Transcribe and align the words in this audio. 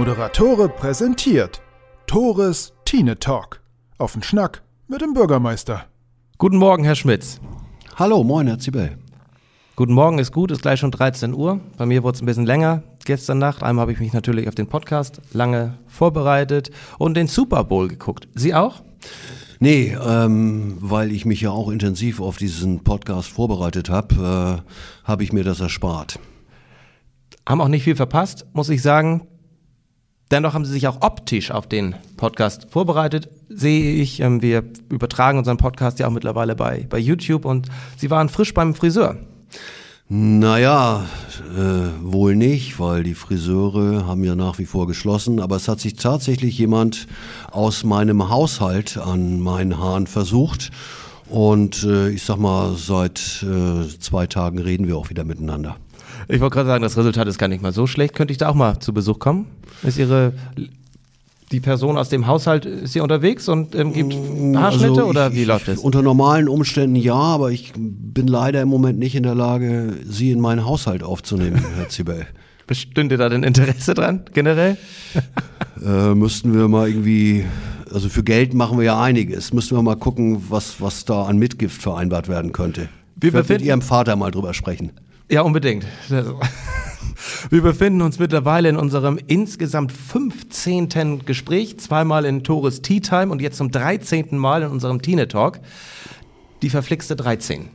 Moderatore 0.00 0.70
präsentiert 0.70 1.60
Tores 2.06 2.72
Tine 2.86 3.18
Talk. 3.18 3.60
Auf 3.98 4.14
den 4.14 4.22
Schnack 4.22 4.62
mit 4.88 5.02
dem 5.02 5.12
Bürgermeister. 5.12 5.84
Guten 6.38 6.56
Morgen, 6.56 6.84
Herr 6.84 6.94
Schmitz. 6.94 7.38
Hallo, 7.96 8.24
moin, 8.24 8.46
Herr 8.46 8.58
Zibel. 8.58 8.96
Guten 9.76 9.92
Morgen 9.92 10.18
ist 10.18 10.32
gut, 10.32 10.52
ist 10.52 10.62
gleich 10.62 10.80
schon 10.80 10.90
13 10.90 11.34
Uhr. 11.34 11.60
Bei 11.76 11.84
mir 11.84 12.02
wurde 12.02 12.16
es 12.16 12.22
ein 12.22 12.24
bisschen 12.24 12.46
länger 12.46 12.82
gestern 13.04 13.36
Nacht. 13.36 13.62
Einmal 13.62 13.82
habe 13.82 13.92
ich 13.92 14.00
mich 14.00 14.14
natürlich 14.14 14.48
auf 14.48 14.54
den 14.54 14.68
Podcast 14.68 15.20
lange 15.34 15.76
vorbereitet 15.86 16.70
und 16.96 17.14
den 17.14 17.26
Super 17.26 17.64
Bowl 17.64 17.86
geguckt. 17.86 18.26
Sie 18.34 18.54
auch? 18.54 18.82
Nee, 19.58 19.94
ähm, 20.02 20.78
weil 20.80 21.12
ich 21.12 21.26
mich 21.26 21.42
ja 21.42 21.50
auch 21.50 21.68
intensiv 21.68 22.22
auf 22.22 22.38
diesen 22.38 22.84
Podcast 22.84 23.28
vorbereitet 23.28 23.90
habe, 23.90 24.62
äh, 24.64 25.06
habe 25.06 25.24
ich 25.24 25.34
mir 25.34 25.44
das 25.44 25.60
erspart. 25.60 26.18
Haben 27.46 27.60
auch 27.60 27.68
nicht 27.68 27.84
viel 27.84 27.96
verpasst, 27.96 28.46
muss 28.54 28.70
ich 28.70 28.80
sagen. 28.80 29.26
Dennoch 30.30 30.54
haben 30.54 30.64
sie 30.64 30.72
sich 30.72 30.86
auch 30.86 30.98
optisch 31.00 31.50
auf 31.50 31.66
den 31.66 31.96
Podcast 32.16 32.68
vorbereitet. 32.70 33.28
Sehe 33.48 33.94
ich, 33.94 34.20
ähm, 34.20 34.42
wir 34.42 34.62
übertragen 34.88 35.38
unseren 35.38 35.56
Podcast 35.56 35.98
ja 35.98 36.06
auch 36.06 36.12
mittlerweile 36.12 36.54
bei, 36.54 36.86
bei 36.88 36.98
YouTube 36.98 37.44
und 37.44 37.68
sie 37.96 38.10
waren 38.10 38.28
frisch 38.28 38.54
beim 38.54 38.74
Friseur. 38.74 39.16
Naja, 40.08 41.04
äh, 41.56 42.02
wohl 42.02 42.34
nicht, 42.34 42.80
weil 42.80 43.04
die 43.04 43.14
Friseure 43.14 44.06
haben 44.06 44.24
ja 44.24 44.34
nach 44.34 44.58
wie 44.58 44.66
vor 44.66 44.86
geschlossen, 44.86 45.40
aber 45.40 45.56
es 45.56 45.68
hat 45.68 45.80
sich 45.80 45.94
tatsächlich 45.94 46.58
jemand 46.58 47.06
aus 47.50 47.84
meinem 47.84 48.28
Haushalt 48.28 48.98
an 48.98 49.40
meinen 49.40 49.78
Haaren 49.78 50.06
versucht. 50.08 50.70
Und 51.28 51.84
äh, 51.84 52.08
ich 52.10 52.24
sag 52.24 52.38
mal, 52.38 52.74
seit 52.74 53.44
äh, 53.44 53.86
zwei 54.00 54.26
Tagen 54.26 54.58
reden 54.58 54.88
wir 54.88 54.96
auch 54.96 55.10
wieder 55.10 55.22
miteinander. 55.22 55.76
Ich 56.30 56.40
wollte 56.40 56.54
gerade 56.54 56.68
sagen, 56.68 56.82
das 56.82 56.96
Resultat 56.96 57.26
ist 57.28 57.38
gar 57.38 57.48
nicht 57.48 57.62
mal 57.62 57.72
so 57.72 57.86
schlecht. 57.86 58.14
Könnte 58.14 58.32
ich 58.32 58.38
da 58.38 58.48
auch 58.48 58.54
mal 58.54 58.78
zu 58.80 58.92
Besuch 58.92 59.18
kommen? 59.18 59.46
Ist 59.82 59.98
Ihre 59.98 60.32
die 61.52 61.58
Person 61.58 61.98
aus 61.98 62.08
dem 62.08 62.28
Haushalt 62.28 62.64
ist 62.64 62.92
hier 62.92 63.02
unterwegs 63.02 63.48
und 63.48 63.74
ähm, 63.74 63.92
gibt 63.92 64.14
Haarschnitte 64.14 64.90
Also 64.90 65.04
oder 65.06 65.28
ich- 65.30 65.34
wie 65.34 65.44
läuft 65.44 65.66
das? 65.66 65.80
Unter 65.80 66.00
normalen 66.00 66.48
Umständen 66.48 66.94
ja, 66.94 67.14
aber 67.14 67.50
ich 67.50 67.72
bin 67.76 68.28
leider 68.28 68.62
im 68.62 68.68
Moment 68.68 69.00
nicht 69.00 69.16
in 69.16 69.24
der 69.24 69.34
Lage, 69.34 69.94
Sie 70.08 70.30
in 70.30 70.38
meinen 70.38 70.64
Haushalt 70.64 71.02
aufzunehmen, 71.02 71.60
Herr 71.76 71.88
Zibel. 71.88 72.24
Bestünde 72.68 73.16
da 73.16 73.28
denn 73.28 73.42
Interesse 73.42 73.94
dran, 73.94 74.22
generell? 74.32 74.76
Äh, 75.84 76.14
müssten 76.14 76.52
wir 76.54 76.68
mal 76.68 76.88
irgendwie, 76.88 77.46
also 77.90 78.10
für 78.10 78.22
Geld 78.22 78.52
machen 78.52 78.76
wir 78.76 78.84
ja 78.84 79.00
einiges. 79.00 79.54
Müssten 79.54 79.74
wir 79.76 79.82
mal 79.82 79.96
gucken, 79.96 80.44
was, 80.50 80.78
was 80.82 81.06
da 81.06 81.24
an 81.24 81.38
Mitgift 81.38 81.80
vereinbart 81.80 82.28
werden 82.28 82.52
könnte. 82.52 82.82
Wir 83.16 83.28
ich 83.28 83.32
werde 83.32 83.36
mit 83.38 83.46
befinden- 83.48 83.66
Ihrem 83.66 83.80
Vater 83.82 84.14
mal 84.14 84.30
drüber 84.30 84.52
sprechen. 84.52 84.90
Ja, 85.30 85.42
unbedingt. 85.42 85.86
Wir 87.50 87.62
befinden 87.62 88.02
uns 88.02 88.18
mittlerweile 88.18 88.68
in 88.68 88.76
unserem 88.76 89.16
insgesamt 89.28 89.92
15. 89.92 91.24
Gespräch, 91.24 91.78
zweimal 91.78 92.24
in 92.24 92.42
Tores 92.42 92.82
Tea 92.82 92.98
Time 92.98 93.30
und 93.30 93.40
jetzt 93.40 93.56
zum 93.56 93.70
13. 93.70 94.36
Mal 94.36 94.62
in 94.62 94.70
unserem 94.70 95.02
Tine 95.02 95.28
Talk. 95.28 95.60
Die 96.62 96.68
verflixte 96.68 97.14
13. 97.14 97.68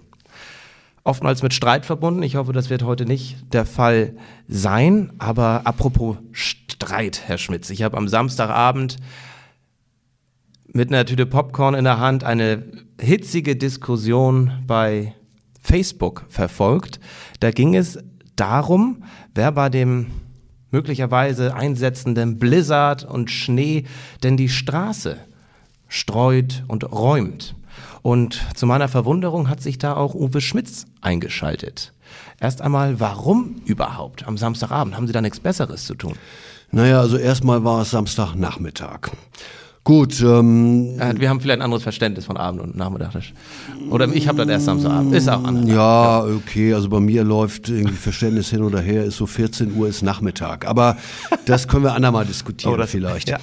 Oftmals 1.05 1.43
mit 1.43 1.53
Streit 1.53 1.85
verbunden. 1.85 2.23
Ich 2.23 2.35
hoffe, 2.35 2.51
das 2.51 2.69
wird 2.69 2.83
heute 2.83 3.05
nicht 3.05 3.37
der 3.53 3.65
Fall 3.65 4.17
sein. 4.49 5.13
Aber 5.17 5.61
apropos 5.63 6.17
Streit, 6.33 7.21
Herr 7.25 7.37
Schmitz. 7.37 7.69
Ich 7.69 7.83
habe 7.83 7.95
am 7.95 8.09
Samstagabend 8.09 8.97
mit 10.73 10.89
einer 10.89 11.05
Tüte 11.05 11.25
Popcorn 11.25 11.73
in 11.73 11.85
der 11.85 12.01
Hand 12.01 12.25
eine 12.25 12.65
hitzige 12.99 13.55
Diskussion 13.55 14.51
bei 14.67 15.15
Facebook 15.65 16.25
verfolgt. 16.29 16.99
Da 17.39 17.51
ging 17.51 17.75
es 17.75 17.97
darum, 18.35 19.03
wer 19.33 19.51
bei 19.51 19.69
dem 19.69 20.07
möglicherweise 20.71 21.55
einsetzenden 21.55 22.37
Blizzard 22.37 23.03
und 23.03 23.31
Schnee 23.31 23.85
denn 24.23 24.37
die 24.37 24.49
Straße 24.49 25.17
streut 25.87 26.63
und 26.67 26.91
räumt. 26.91 27.55
Und 28.01 28.41
zu 28.55 28.65
meiner 28.67 28.87
Verwunderung 28.87 29.49
hat 29.49 29.61
sich 29.61 29.77
da 29.77 29.95
auch 29.95 30.13
Uwe 30.13 30.41
Schmitz 30.41 30.85
eingeschaltet. 31.01 31.93
Erst 32.39 32.61
einmal, 32.61 32.99
warum 32.99 33.61
überhaupt 33.65 34.27
am 34.27 34.37
Samstagabend? 34.37 34.95
Haben 34.95 35.07
Sie 35.07 35.13
da 35.13 35.21
nichts 35.21 35.39
Besseres 35.39 35.85
zu 35.85 35.95
tun? 35.95 36.13
Naja, 36.71 36.99
also 36.99 37.17
erstmal 37.17 37.63
war 37.63 37.81
es 37.81 37.91
Samstagnachmittag. 37.91 39.11
Gut, 39.85 40.19
ähm, 40.19 40.99
Äh, 40.99 41.13
Wir 41.19 41.29
haben 41.29 41.39
vielleicht 41.39 41.59
ein 41.59 41.61
anderes 41.61 41.83
Verständnis 41.83 42.25
von 42.25 42.37
Abend 42.37 42.59
und 42.59 42.75
Nachmittag. 42.75 43.11
Oder 43.91 44.07
ich 44.11 44.27
habe 44.27 44.39
das 44.39 44.47
erst 44.47 44.65
Samstagabend. 44.65 45.13
Ist 45.13 45.29
auch 45.29 45.43
anders. 45.43 45.69
ja, 45.69 46.23
okay, 46.25 46.73
also 46.73 46.89
bei 46.89 46.99
mir 46.99 47.23
läuft 47.23 47.69
irgendwie 47.69 47.93
Verständnis 47.93 48.49
hin 48.49 48.63
oder 48.63 48.81
her, 48.81 49.03
ist 49.03 49.17
so 49.17 49.27
14 49.27 49.75
Uhr 49.75 49.87
ist 49.87 50.01
Nachmittag. 50.01 50.65
Aber 50.67 50.97
das 51.45 51.67
können 51.67 51.83
wir 51.83 51.93
andermal 51.93 52.25
diskutieren 52.25 52.73
Oh, 52.73 52.77
das- 52.77 52.89
vielleicht. 52.89 53.29
ja. 53.29 53.37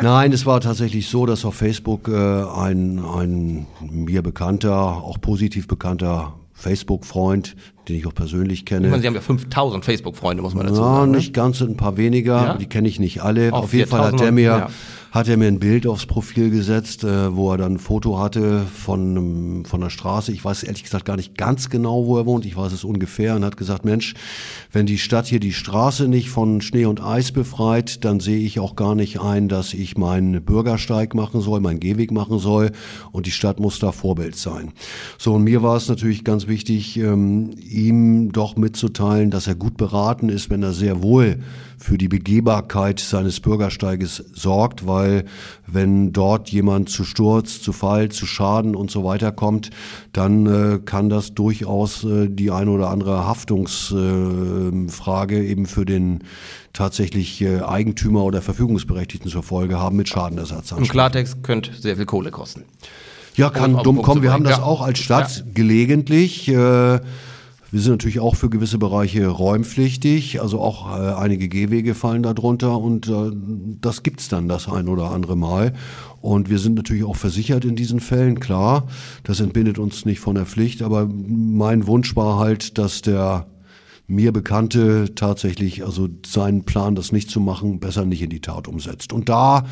Nein, 0.00 0.32
es 0.32 0.46
war 0.46 0.60
tatsächlich 0.60 1.08
so, 1.08 1.26
dass 1.26 1.44
auf 1.44 1.56
Facebook 1.56 2.06
äh, 2.06 2.12
ein, 2.14 3.00
ein 3.04 3.66
mir 3.90 4.22
bekannter, 4.22 4.76
auch 4.78 5.20
positiv 5.20 5.66
bekannter 5.66 6.34
Facebook-Freund, 6.52 7.56
den 7.88 7.96
ich 7.96 8.06
auch 8.06 8.14
persönlich 8.14 8.64
kenne, 8.66 8.86
Ich 8.86 8.90
meine, 8.92 9.00
Sie 9.02 9.06
haben 9.08 9.14
ja 9.14 9.20
5000 9.20 9.84
Facebook-Freunde, 9.84 10.42
muss 10.44 10.54
man 10.54 10.66
dazu 10.66 10.80
Ja, 10.80 10.94
sagen. 10.94 11.10
ne? 11.10 11.16
nicht 11.16 11.34
ganz, 11.34 11.60
ein 11.60 11.76
paar 11.76 11.96
weniger, 11.96 12.36
Ja? 12.44 12.54
die 12.54 12.66
kenne 12.66 12.86
ich 12.88 13.00
nicht 13.00 13.20
alle. 13.22 13.52
Auch 13.52 13.64
Auf 13.64 13.72
jeden 13.74 13.88
Fall 13.90 14.00
hat 14.00 14.20
4000 14.20 14.28
er 14.28 14.32
mir, 14.32 14.42
ja. 14.42 14.68
Hat 15.10 15.28
er 15.28 15.36
mir 15.36 15.46
ein 15.46 15.58
Bild 15.58 15.86
aufs 15.86 16.06
Profil 16.06 16.50
gesetzt, 16.50 17.02
äh, 17.02 17.34
wo 17.34 17.50
er 17.52 17.58
dann 17.58 17.74
ein 17.74 17.78
Foto 17.78 18.18
hatte 18.18 18.66
von, 18.66 19.64
von 19.64 19.80
der 19.80 19.90
Straße. 19.90 20.32
Ich 20.32 20.44
weiß 20.44 20.64
ehrlich 20.64 20.82
gesagt 20.82 21.06
gar 21.06 21.16
nicht 21.16 21.36
ganz 21.36 21.70
genau, 21.70 22.06
wo 22.06 22.18
er 22.18 22.26
wohnt. 22.26 22.44
Ich 22.44 22.56
weiß 22.56 22.72
es 22.72 22.84
ungefähr 22.84 23.34
und 23.36 23.44
hat 23.44 23.56
gesagt, 23.56 23.84
Mensch, 23.84 24.14
wenn 24.70 24.86
die 24.86 24.98
Stadt 24.98 25.26
hier 25.26 25.40
die 25.40 25.52
Straße 25.52 26.08
nicht 26.08 26.28
von 26.28 26.60
Schnee 26.60 26.84
und 26.84 27.02
Eis 27.02 27.32
befreit, 27.32 28.04
dann 28.04 28.20
sehe 28.20 28.38
ich 28.38 28.60
auch 28.60 28.76
gar 28.76 28.94
nicht 28.94 29.20
ein, 29.20 29.48
dass 29.48 29.72
ich 29.72 29.96
meinen 29.96 30.42
Bürgersteig 30.42 31.14
machen 31.14 31.40
soll, 31.40 31.60
meinen 31.60 31.80
Gehweg 31.80 32.12
machen 32.12 32.38
soll 32.38 32.72
und 33.12 33.26
die 33.26 33.30
Stadt 33.30 33.60
muss 33.60 33.78
da 33.78 33.92
Vorbild 33.92 34.36
sein. 34.36 34.72
So, 35.16 35.34
und 35.34 35.44
mir 35.44 35.62
war 35.62 35.76
es 35.76 35.88
natürlich 35.88 36.24
ganz 36.24 36.48
wichtig, 36.48 36.98
ähm, 36.98 37.50
ihm 37.68 38.32
doch 38.32 38.56
mitzuteilen, 38.56 39.30
dass 39.30 39.46
er 39.46 39.54
gut 39.54 39.76
beraten 39.76 40.28
ist, 40.28 40.50
wenn 40.50 40.62
er 40.62 40.72
sehr 40.72 41.02
wohl 41.02 41.38
für 41.78 41.96
die 41.96 42.08
Begehbarkeit 42.08 43.00
seines 43.00 43.40
Bürgersteiges 43.40 44.24
sorgt, 44.34 44.86
weil 44.86 45.24
wenn 45.66 46.12
dort 46.12 46.50
jemand 46.50 46.90
zu 46.90 47.04
Sturz, 47.04 47.62
zu 47.62 47.72
Fall, 47.72 48.10
zu 48.10 48.26
Schaden 48.26 48.74
und 48.74 48.90
so 48.90 49.04
weiter 49.04 49.32
kommt, 49.32 49.70
dann 50.12 50.46
äh, 50.46 50.78
kann 50.84 51.08
das 51.08 51.34
durchaus 51.34 52.04
äh, 52.04 52.28
die 52.28 52.50
eine 52.50 52.70
oder 52.70 52.90
andere 52.90 53.26
Haftungsfrage 53.26 55.38
äh, 55.38 55.46
eben 55.46 55.66
für 55.66 55.84
den 55.84 56.24
tatsächlich 56.72 57.40
äh, 57.40 57.60
Eigentümer 57.60 58.24
oder 58.24 58.42
Verfügungsberechtigten 58.42 59.30
zur 59.30 59.42
Folge 59.42 59.78
haben 59.78 59.96
mit 59.96 60.08
Schadenersatz. 60.08 60.72
Im 60.72 60.88
Klartext 60.88 61.42
könnte 61.42 61.72
sehr 61.74 61.96
viel 61.96 62.06
Kohle 62.06 62.30
kosten. 62.30 62.64
Ja, 63.36 63.50
kann 63.50 63.76
dumm 63.84 64.02
kommen. 64.02 64.22
Wir 64.22 64.32
haben 64.32 64.42
das 64.42 64.58
Ja. 64.58 64.64
auch 64.64 64.82
als 64.82 64.98
Stadt 64.98 65.44
gelegentlich. 65.54 66.48
Äh, 66.48 66.98
wir 67.70 67.80
sind 67.80 67.92
natürlich 67.92 68.20
auch 68.20 68.34
für 68.34 68.48
gewisse 68.48 68.78
Bereiche 68.78 69.26
räumpflichtig, 69.26 70.40
also 70.40 70.60
auch 70.60 70.98
äh, 70.98 71.12
einige 71.12 71.48
Gehwege 71.48 71.94
fallen 71.94 72.22
da 72.22 72.32
drunter 72.32 72.78
und 72.78 73.08
äh, 73.08 73.30
das 73.80 74.02
gibt's 74.02 74.28
dann 74.28 74.48
das 74.48 74.68
ein 74.68 74.88
oder 74.88 75.10
andere 75.10 75.36
Mal. 75.36 75.74
Und 76.20 76.48
wir 76.48 76.58
sind 76.58 76.74
natürlich 76.74 77.04
auch 77.04 77.16
versichert 77.16 77.64
in 77.64 77.76
diesen 77.76 78.00
Fällen, 78.00 78.40
klar. 78.40 78.86
Das 79.22 79.40
entbindet 79.40 79.78
uns 79.78 80.04
nicht 80.04 80.20
von 80.20 80.34
der 80.34 80.46
Pflicht, 80.46 80.82
aber 80.82 81.08
mein 81.08 81.86
Wunsch 81.86 82.16
war 82.16 82.38
halt, 82.38 82.78
dass 82.78 83.02
der 83.02 83.46
mir 84.06 84.32
Bekannte 84.32 85.14
tatsächlich, 85.14 85.84
also 85.84 86.08
seinen 86.24 86.64
Plan, 86.64 86.94
das 86.94 87.12
nicht 87.12 87.30
zu 87.30 87.40
machen, 87.40 87.78
besser 87.78 88.06
nicht 88.06 88.22
in 88.22 88.30
die 88.30 88.40
Tat 88.40 88.66
umsetzt. 88.66 89.12
Und 89.12 89.28
da 89.28 89.64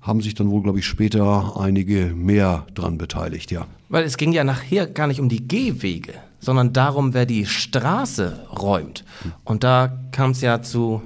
haben 0.00 0.22
sich 0.22 0.34
dann 0.34 0.50
wohl, 0.50 0.62
glaube 0.62 0.78
ich, 0.78 0.86
später 0.86 1.60
einige 1.60 2.14
mehr 2.14 2.66
dran 2.74 2.96
beteiligt, 2.96 3.50
ja. 3.50 3.66
Weil 3.90 4.04
es 4.04 4.16
ging 4.16 4.32
ja 4.32 4.42
nachher 4.42 4.86
gar 4.86 5.06
nicht 5.06 5.20
um 5.20 5.28
die 5.28 5.46
Gehwege, 5.46 6.14
sondern 6.42 6.72
darum, 6.72 7.14
wer 7.14 7.24
die 7.24 7.46
Straße 7.46 8.46
räumt. 8.50 9.04
Und 9.44 9.62
da 9.62 9.96
kam 10.10 10.32
es 10.32 10.40
ja 10.40 10.60
zu 10.60 11.00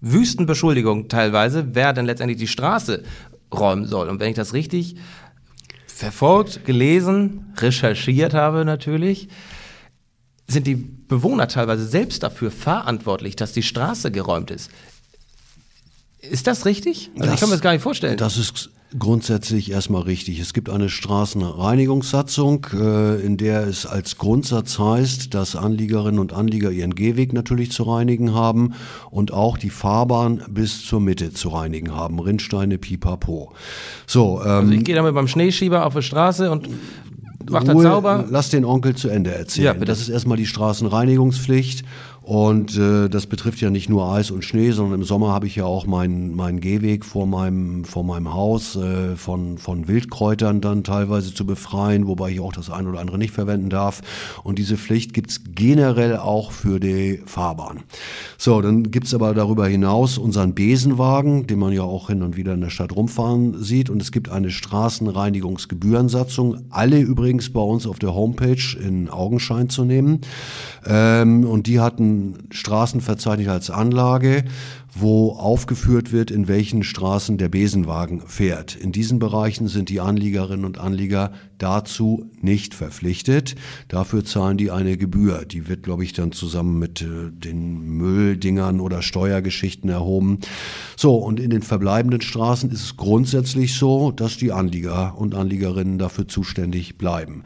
wüsten 0.00 0.44
Beschuldigungen 0.44 1.08
teilweise, 1.08 1.74
wer 1.74 1.92
denn 1.92 2.04
letztendlich 2.04 2.38
die 2.38 2.48
Straße 2.48 3.04
räumen 3.54 3.86
soll. 3.86 4.08
Und 4.08 4.18
wenn 4.18 4.30
ich 4.30 4.34
das 4.34 4.52
richtig 4.52 4.96
verfolgt, 5.86 6.64
gelesen, 6.64 7.52
recherchiert 7.56 8.34
habe 8.34 8.64
natürlich, 8.64 9.28
sind 10.48 10.66
die 10.66 10.74
Bewohner 10.74 11.46
teilweise 11.46 11.86
selbst 11.86 12.24
dafür 12.24 12.50
verantwortlich, 12.50 13.36
dass 13.36 13.52
die 13.52 13.62
Straße 13.62 14.10
geräumt 14.10 14.50
ist. 14.50 14.68
Ist 16.18 16.48
das 16.48 16.66
richtig? 16.66 17.10
Also 17.18 17.32
ich 17.32 17.38
kann 17.38 17.48
mir 17.48 17.54
das 17.54 17.62
gar 17.62 17.72
nicht 17.72 17.82
vorstellen. 17.82 18.16
Das 18.16 18.36
ist 18.36 18.70
grundsätzlich 18.98 19.70
erstmal 19.70 20.02
richtig. 20.02 20.38
Es 20.40 20.52
gibt 20.52 20.68
eine 20.70 20.88
Straßenreinigungssatzung, 20.88 22.66
äh, 22.74 23.20
in 23.20 23.36
der 23.36 23.66
es 23.66 23.86
als 23.86 24.18
Grundsatz 24.18 24.78
heißt, 24.78 25.34
dass 25.34 25.56
Anliegerinnen 25.56 26.18
und 26.18 26.32
Anlieger 26.32 26.70
ihren 26.70 26.94
Gehweg 26.94 27.32
natürlich 27.32 27.72
zu 27.72 27.84
reinigen 27.84 28.34
haben 28.34 28.74
und 29.10 29.32
auch 29.32 29.58
die 29.58 29.70
Fahrbahn 29.70 30.42
bis 30.48 30.84
zur 30.84 31.00
Mitte 31.00 31.32
zu 31.32 31.50
reinigen 31.50 31.94
haben. 31.94 32.18
Rindsteine, 32.18 32.78
pipapo. 32.78 33.52
So, 34.06 34.40
ähm, 34.42 34.48
Also 34.48 34.72
ich 34.72 34.84
gehe 34.84 34.94
damit 34.94 35.14
beim 35.14 35.28
Schneeschieber 35.28 35.86
auf 35.86 35.94
die 35.94 36.02
Straße 36.02 36.50
und 36.50 36.68
macht 37.50 37.68
er 37.68 37.80
sauber. 37.80 38.24
Lass 38.28 38.50
den 38.50 38.64
Onkel 38.64 38.94
zu 38.94 39.08
Ende 39.08 39.34
erzählen. 39.34 39.78
Ja, 39.78 39.84
das 39.84 40.00
ist 40.00 40.08
erstmal 40.08 40.36
die 40.36 40.46
Straßenreinigungspflicht. 40.46 41.84
Und 42.22 42.78
äh, 42.78 43.08
das 43.08 43.26
betrifft 43.26 43.60
ja 43.60 43.70
nicht 43.70 43.88
nur 43.88 44.12
Eis 44.12 44.30
und 44.30 44.44
Schnee, 44.44 44.70
sondern 44.70 45.00
im 45.00 45.06
Sommer 45.06 45.32
habe 45.32 45.48
ich 45.48 45.56
ja 45.56 45.64
auch 45.64 45.86
meinen 45.86 46.36
meinen 46.36 46.60
Gehweg 46.60 47.04
vor 47.04 47.26
meinem 47.26 47.84
vor 47.84 48.04
meinem 48.04 48.32
Haus 48.32 48.76
äh, 48.76 49.16
von 49.16 49.58
von 49.58 49.88
Wildkräutern 49.88 50.60
dann 50.60 50.84
teilweise 50.84 51.34
zu 51.34 51.44
befreien, 51.44 52.06
wobei 52.06 52.30
ich 52.30 52.38
auch 52.40 52.52
das 52.52 52.70
ein 52.70 52.86
oder 52.86 53.00
andere 53.00 53.18
nicht 53.18 53.32
verwenden 53.32 53.70
darf. 53.70 54.02
Und 54.44 54.60
diese 54.60 54.76
Pflicht 54.76 55.14
gibt's 55.14 55.40
generell 55.54 56.16
auch 56.16 56.52
für 56.52 56.78
die 56.78 57.20
Fahrbahn. 57.26 57.80
So, 58.38 58.62
dann 58.62 58.92
gibt's 58.92 59.14
aber 59.14 59.34
darüber 59.34 59.66
hinaus 59.66 60.16
unseren 60.16 60.54
Besenwagen, 60.54 61.48
den 61.48 61.58
man 61.58 61.72
ja 61.72 61.82
auch 61.82 62.06
hin 62.06 62.22
und 62.22 62.36
wieder 62.36 62.54
in 62.54 62.60
der 62.60 62.70
Stadt 62.70 62.94
rumfahren 62.94 63.60
sieht. 63.62 63.90
Und 63.90 64.00
es 64.00 64.12
gibt 64.12 64.28
eine 64.28 64.50
Straßenreinigungsgebührensatzung, 64.50 66.58
alle 66.70 67.00
übrigens 67.00 67.52
bei 67.52 67.60
uns 67.60 67.84
auf 67.86 67.98
der 67.98 68.14
Homepage 68.14 68.78
in 68.80 69.08
Augenschein 69.08 69.68
zu 69.68 69.84
nehmen. 69.84 70.20
Ähm, 70.86 71.44
und 71.44 71.66
die 71.66 71.80
hatten 71.80 72.11
Straßenverzeichnis 72.50 73.48
als 73.48 73.70
Anlage, 73.70 74.44
wo 74.94 75.32
aufgeführt 75.32 76.12
wird, 76.12 76.30
in 76.30 76.48
welchen 76.48 76.82
Straßen 76.82 77.38
der 77.38 77.48
Besenwagen 77.48 78.20
fährt. 78.26 78.76
In 78.76 78.92
diesen 78.92 79.18
Bereichen 79.18 79.68
sind 79.68 79.88
die 79.88 80.00
Anliegerinnen 80.00 80.66
und 80.66 80.78
Anlieger 80.78 81.32
dazu 81.58 82.30
nicht 82.40 82.74
verpflichtet. 82.74 83.54
Dafür 83.88 84.24
zahlen 84.24 84.58
die 84.58 84.70
eine 84.70 84.96
Gebühr. 84.96 85.44
Die 85.46 85.68
wird, 85.68 85.82
glaube 85.82 86.04
ich, 86.04 86.12
dann 86.12 86.32
zusammen 86.32 86.78
mit 86.78 87.00
äh, 87.00 87.30
den 87.30 87.80
Mülldingern 87.96 88.80
oder 88.80 89.00
Steuergeschichten 89.00 89.88
erhoben. 89.88 90.40
So, 90.96 91.16
und 91.16 91.40
in 91.40 91.50
den 91.50 91.62
verbleibenden 91.62 92.20
Straßen 92.20 92.70
ist 92.70 92.82
es 92.82 92.96
grundsätzlich 92.96 93.74
so, 93.74 94.10
dass 94.10 94.36
die 94.36 94.52
Anlieger 94.52 95.16
und 95.16 95.34
Anliegerinnen 95.34 95.98
dafür 95.98 96.28
zuständig 96.28 96.98
bleiben. 96.98 97.44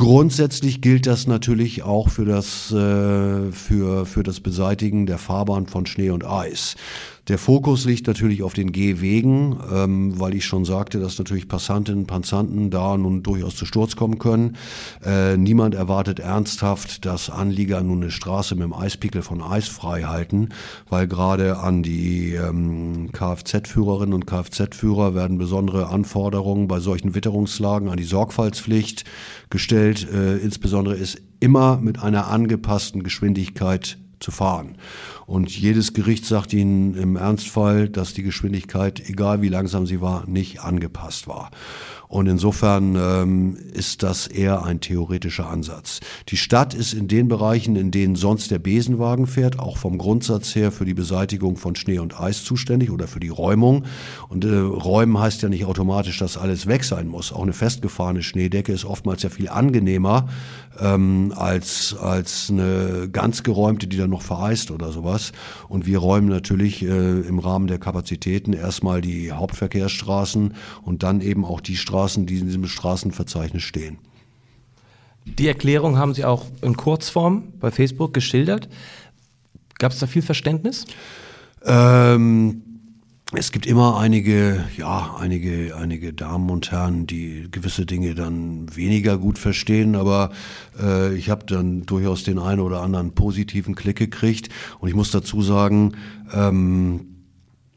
Grundsätzlich 0.00 0.80
gilt 0.80 1.06
das 1.06 1.26
natürlich 1.26 1.82
auch 1.82 2.08
für 2.08 2.24
das, 2.24 2.72
äh, 2.72 3.52
für, 3.52 4.06
für 4.06 4.22
das 4.22 4.40
Beseitigen 4.40 5.04
der 5.04 5.18
Fahrbahn 5.18 5.66
von 5.66 5.84
Schnee 5.84 6.08
und 6.08 6.24
Eis. 6.24 6.76
Der 7.28 7.38
Fokus 7.38 7.84
liegt 7.84 8.06
natürlich 8.06 8.42
auf 8.42 8.54
den 8.54 8.72
Gehwegen, 8.72 9.58
ähm, 9.72 10.18
weil 10.18 10.34
ich 10.34 10.44
schon 10.44 10.64
sagte, 10.64 10.98
dass 10.98 11.18
natürlich 11.18 11.48
Passantinnen 11.48 12.00
und 12.00 12.06
Passanten 12.06 12.70
da 12.70 12.96
nun 12.96 13.22
durchaus 13.22 13.56
zu 13.56 13.66
Sturz 13.66 13.94
kommen 13.96 14.18
können. 14.18 14.56
Äh, 15.04 15.36
niemand 15.36 15.74
erwartet 15.74 16.18
ernsthaft, 16.18 17.04
dass 17.04 17.30
Anlieger 17.30 17.82
nun 17.82 18.02
eine 18.02 18.10
Straße 18.10 18.54
mit 18.54 18.64
dem 18.64 18.72
Eispickel 18.72 19.22
von 19.22 19.42
Eis 19.42 19.68
frei 19.68 20.02
halten, 20.04 20.48
weil 20.88 21.06
gerade 21.06 21.58
an 21.58 21.82
die 21.82 22.34
ähm, 22.34 23.10
Kfz-Führerinnen 23.12 24.14
und 24.14 24.26
Kfz-Führer 24.26 25.14
werden 25.14 25.38
besondere 25.38 25.88
Anforderungen 25.88 26.68
bei 26.68 26.80
solchen 26.80 27.14
Witterungslagen 27.14 27.88
an 27.88 27.96
die 27.96 28.04
Sorgfaltspflicht 28.04 29.04
gestellt. 29.50 30.08
Äh, 30.12 30.38
insbesondere 30.38 30.96
ist 30.96 31.20
immer 31.38 31.78
mit 31.78 32.02
einer 32.02 32.28
angepassten 32.28 33.02
Geschwindigkeit 33.02 33.98
zu 34.20 34.30
fahren. 34.30 34.76
Und 35.26 35.50
jedes 35.50 35.92
Gericht 35.92 36.24
sagt 36.24 36.52
Ihnen 36.52 36.94
im 36.94 37.16
Ernstfall, 37.16 37.88
dass 37.88 38.14
die 38.14 38.22
Geschwindigkeit, 38.22 39.00
egal 39.08 39.42
wie 39.42 39.48
langsam 39.48 39.86
sie 39.86 40.00
war, 40.00 40.26
nicht 40.28 40.60
angepasst 40.60 41.26
war. 41.26 41.50
Und 42.10 42.26
insofern 42.26 42.96
ähm, 42.96 43.56
ist 43.72 44.02
das 44.02 44.26
eher 44.26 44.64
ein 44.64 44.80
theoretischer 44.80 45.48
Ansatz. 45.48 46.00
Die 46.28 46.36
Stadt 46.36 46.74
ist 46.74 46.92
in 46.92 47.06
den 47.06 47.28
Bereichen, 47.28 47.76
in 47.76 47.92
denen 47.92 48.16
sonst 48.16 48.50
der 48.50 48.58
Besenwagen 48.58 49.28
fährt, 49.28 49.60
auch 49.60 49.76
vom 49.76 49.96
Grundsatz 49.96 50.56
her 50.56 50.72
für 50.72 50.84
die 50.84 50.92
Beseitigung 50.92 51.56
von 51.56 51.76
Schnee 51.76 52.00
und 52.00 52.18
Eis 52.18 52.42
zuständig 52.42 52.90
oder 52.90 53.06
für 53.06 53.20
die 53.20 53.28
Räumung. 53.28 53.84
Und 54.28 54.44
äh, 54.44 54.48
Räumen 54.48 55.20
heißt 55.20 55.42
ja 55.42 55.48
nicht 55.48 55.66
automatisch, 55.66 56.18
dass 56.18 56.36
alles 56.36 56.66
weg 56.66 56.82
sein 56.82 57.06
muss. 57.06 57.32
Auch 57.32 57.44
eine 57.44 57.52
festgefahrene 57.52 58.24
Schneedecke 58.24 58.72
ist 58.72 58.84
oftmals 58.84 59.22
ja 59.22 59.28
viel 59.28 59.48
angenehmer 59.48 60.28
ähm, 60.80 61.32
als, 61.36 61.94
als 61.96 62.50
eine 62.50 63.08
ganz 63.12 63.44
geräumte, 63.44 63.86
die 63.86 63.96
dann 63.96 64.10
noch 64.10 64.22
vereist 64.22 64.72
oder 64.72 64.90
sowas. 64.90 65.30
Und 65.68 65.86
wir 65.86 65.98
räumen 65.98 66.28
natürlich 66.28 66.82
äh, 66.82 67.20
im 67.20 67.38
Rahmen 67.38 67.68
der 67.68 67.78
Kapazitäten 67.78 68.52
erstmal 68.52 69.00
die 69.00 69.30
Hauptverkehrsstraßen 69.30 70.54
und 70.82 71.04
dann 71.04 71.20
eben 71.20 71.44
auch 71.44 71.60
die 71.60 71.76
Straßen, 71.76 71.99
die 72.26 72.38
in 72.38 72.46
diesem 72.46 72.66
Straßenverzeichnis 72.66 73.62
stehen. 73.62 73.98
Die 75.24 75.48
Erklärung 75.48 75.98
haben 75.98 76.14
Sie 76.14 76.24
auch 76.24 76.46
in 76.62 76.76
Kurzform 76.76 77.52
bei 77.60 77.70
Facebook 77.70 78.14
geschildert. 78.14 78.68
Gab 79.78 79.92
es 79.92 79.98
da 79.98 80.06
viel 80.06 80.22
Verständnis? 80.22 80.86
Ähm, 81.64 82.62
es 83.32 83.52
gibt 83.52 83.66
immer 83.66 83.98
einige, 83.98 84.64
ja, 84.76 85.14
einige, 85.18 85.76
einige 85.76 86.12
Damen 86.12 86.50
und 86.50 86.72
Herren, 86.72 87.06
die 87.06 87.46
gewisse 87.50 87.86
Dinge 87.86 88.14
dann 88.16 88.74
weniger 88.74 89.18
gut 89.18 89.38
verstehen, 89.38 89.94
aber 89.94 90.30
äh, 90.80 91.14
ich 91.14 91.30
habe 91.30 91.46
dann 91.46 91.86
durchaus 91.86 92.24
den 92.24 92.40
einen 92.40 92.60
oder 92.60 92.82
anderen 92.82 93.12
positiven 93.12 93.76
Klick 93.76 93.98
gekriegt. 93.98 94.48
Und 94.80 94.88
ich 94.88 94.96
muss 94.96 95.12
dazu 95.12 95.42
sagen, 95.42 95.92
ähm, 96.34 97.09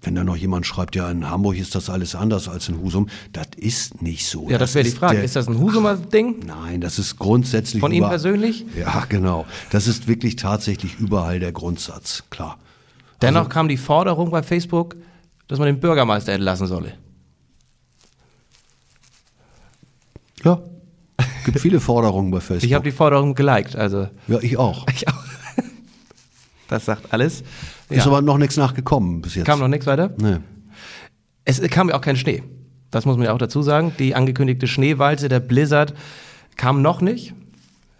wenn 0.03 0.15
da 0.15 0.23
noch 0.23 0.35
jemand 0.35 0.65
schreibt, 0.67 0.95
ja, 0.95 1.09
in 1.09 1.29
Hamburg 1.29 1.57
ist 1.57 1.75
das 1.75 1.89
alles 1.89 2.13
anders 2.13 2.47
als 2.49 2.67
in 2.69 2.79
Husum, 2.81 3.07
das 3.31 3.47
ist 3.55 4.01
nicht 4.01 4.27
so. 4.27 4.49
Ja, 4.49 4.57
das 4.57 4.75
wäre 4.75 4.83
die 4.83 4.91
Frage. 4.91 5.15
der- 5.15 5.23
Ist 5.23 5.35
das 5.35 5.47
ein 5.47 5.57
Husumer 5.59 5.95
Ding? 5.95 6.45
Nein, 6.45 6.81
das 6.81 6.99
ist 6.99 7.17
grundsätzlich. 7.17 7.79
Von 7.79 7.91
Ihnen 7.93 8.07
persönlich? 8.09 8.65
Ja, 8.77 9.05
genau. 9.07 9.45
Das 9.71 9.87
ist 9.87 10.07
wirklich 10.07 10.35
tatsächlich 10.35 10.99
überall 10.99 11.39
der 11.39 11.51
Grundsatz, 11.53 12.23
klar. 12.29 12.57
Dennoch 13.21 13.47
kam 13.47 13.67
die 13.69 13.77
Forderung 13.77 14.29
bei 14.31 14.43
Facebook, 14.43 14.97
dass 15.47 15.57
man 15.59 15.67
den 15.67 15.79
Bürgermeister 15.79 16.33
entlassen 16.33 16.67
solle. 16.67 16.93
Ja. 20.43 20.59
Gibt 21.45 21.59
viele 21.59 21.79
Forderungen 21.79 22.31
bei 22.31 22.39
Facebook. 22.41 22.67
Ich 22.67 22.73
habe 22.73 22.83
die 22.83 22.91
Forderung 22.91 23.35
geliked, 23.35 23.75
also 23.75 24.07
ja, 24.27 24.39
ich 24.41 24.57
auch. 24.57 24.85
ich 24.93 25.07
auch. 25.07 25.13
Das 26.67 26.85
sagt 26.85 27.13
alles. 27.13 27.43
Ist 27.93 28.05
Ja. 28.05 28.11
aber 28.11 28.21
noch 28.21 28.37
nichts 28.37 28.57
nachgekommen 28.57 29.21
bis 29.21 29.35
jetzt. 29.35 29.45
Kam 29.45 29.59
noch 29.59 29.67
nichts 29.67 29.85
weiter? 29.85 30.11
Nee. 30.17 30.37
Es 31.45 31.61
kam 31.69 31.89
ja 31.89 31.95
auch 31.95 32.01
kein 32.01 32.15
Schnee. 32.17 32.43
Das 32.91 33.05
muss 33.05 33.17
man 33.17 33.25
ja 33.25 33.33
auch 33.33 33.37
dazu 33.37 33.61
sagen. 33.61 33.91
Die 33.99 34.15
angekündigte 34.15 34.67
Schneewalze, 34.67 35.27
der 35.29 35.39
Blizzard, 35.39 35.93
kam 36.57 36.81
noch 36.81 37.01
nicht. 37.01 37.33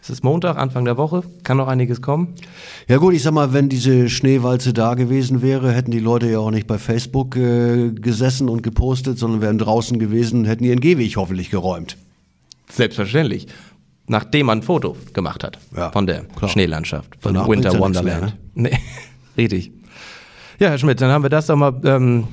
Es 0.02 0.10
ist 0.10 0.24
Montag, 0.24 0.58
Anfang 0.58 0.84
der 0.84 0.98
Woche, 0.98 1.24
kann 1.44 1.56
noch 1.58 1.68
einiges 1.70 2.02
kommen. 2.02 2.36
Ja 2.90 2.98
gut, 2.98 3.14
ich 3.14 3.24
sag 3.24 3.34
mal, 3.34 3.54
wenn 3.54 3.70
diese 3.70 4.10
Schneewalze 4.10 4.74
da 4.74 4.96
gewesen 4.96 5.42
wäre, 5.42 5.72
hätten 5.72 5.92
die 5.92 6.00
Leute 6.00 6.30
ja 6.30 6.40
auch 6.40 6.52
nicht 6.52 6.68
bei 6.68 6.78
Facebook 6.78 7.38
äh, 7.38 7.92
gesessen 7.92 8.50
und 8.50 8.64
gepostet, 8.64 9.18
sondern 9.18 9.40
wären 9.42 9.58
draußen 9.58 10.00
gewesen 10.00 10.42
und 10.42 10.46
hätten 10.46 10.66
ihren 10.66 10.82
Gehweg 10.82 11.16
hoffentlich 11.16 11.50
geräumt. 11.50 11.96
Selbstverständlich. 12.70 13.48
Nachdem 14.08 14.48
man 14.48 14.60
ein 14.60 14.62
Foto 14.64 14.98
gemacht 15.14 15.44
hat 15.46 15.58
Ja, 15.76 15.90
von 15.92 16.06
der 16.06 16.24
klar. 16.36 16.50
Schneelandschaft, 16.52 17.16
von 17.22 17.34
Danach 17.34 17.48
Winter 17.48 17.70
bringt's 17.72 17.98
ja 17.98 18.04
nichts 18.04 18.20
Wonderland. 18.22 18.36
Nee, 18.56 18.78
richtig. 19.38 19.72
Ja, 20.60 20.70
Herr 20.70 20.78
Schmidt, 20.78 21.02
dann 21.02 21.12
haben 21.12 21.24
wir 21.24 21.30
das 21.30 21.48
doch 21.48 21.56
mal. 21.56 21.74
Ähm, 21.84 22.26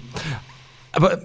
aber 0.92 1.18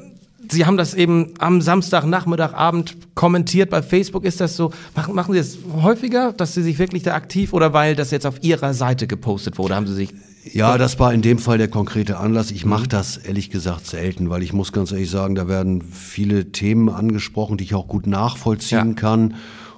Sie 0.48 0.66
haben 0.68 0.78
das 0.78 0.94
eben 0.94 1.34
am 1.40 1.60
Samstagnachmittag, 1.60 2.54
Abend 2.54 2.96
kommentiert 3.16 3.72
bei 3.72 3.82
Facebook. 3.82 4.24
Ist 4.26 4.40
das 4.42 4.56
so? 4.56 4.72
Machen, 4.96 5.16
machen 5.16 5.34
Sie 5.34 5.40
es 5.40 5.58
häufiger, 5.82 6.34
dass 6.34 6.54
Sie 6.54 6.62
sich 6.62 6.78
wirklich 6.78 7.02
da 7.02 7.16
aktiv 7.16 7.52
oder 7.52 7.74
weil 7.74 7.96
das 7.96 8.12
jetzt 8.12 8.28
auf 8.28 8.44
Ihrer 8.44 8.74
Seite 8.76 9.08
gepostet 9.08 9.58
wurde, 9.58 9.76
haben 9.76 9.88
Sie 9.88 9.96
sich. 9.96 10.14
Ja, 10.54 10.78
das 10.78 11.00
war 11.00 11.12
in 11.12 11.24
dem 11.24 11.40
Fall 11.40 11.58
der 11.58 11.68
konkrete 11.68 12.18
Anlass. 12.18 12.52
Ich 12.52 12.66
mache 12.66 12.88
das 12.88 13.18
ehrlich 13.18 13.50
gesagt 13.50 13.88
selten, 13.88 14.30
weil 14.30 14.44
ich 14.44 14.54
muss 14.54 14.72
ganz 14.72 14.92
ehrlich 14.92 15.10
sagen, 15.10 15.34
da 15.34 15.48
werden 15.48 15.82
viele 15.92 16.52
Themen 16.52 16.90
angesprochen, 16.90 17.58
die 17.58 17.64
ich 17.64 17.74
auch 17.74 17.88
gut 17.88 18.06
nachvollziehen 18.06 18.90
Ja. 18.90 18.94
kann. 18.94 19.34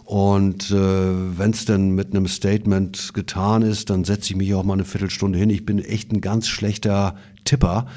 Und 0.07 0.71
äh, 0.71 1.37
wenn 1.37 1.51
es 1.51 1.65
denn 1.65 1.89
mit 1.91 2.11
einem 2.11 2.27
Statement 2.27 3.13
getan 3.13 3.61
ist, 3.61 3.89
dann 3.89 4.05
setze 4.05 4.31
ich 4.31 4.37
mich 4.37 4.53
auch 4.53 4.63
mal 4.63 4.75
eine 4.75 4.85
Viertelstunde 4.85 5.37
hin. 5.37 5.49
Ich 5.49 5.65
bin 5.65 5.79
echt 5.79 6.13
ein 6.13 6.21
ganz 6.21 6.47
schlechter 6.47 7.15
Tipper. 7.43 7.87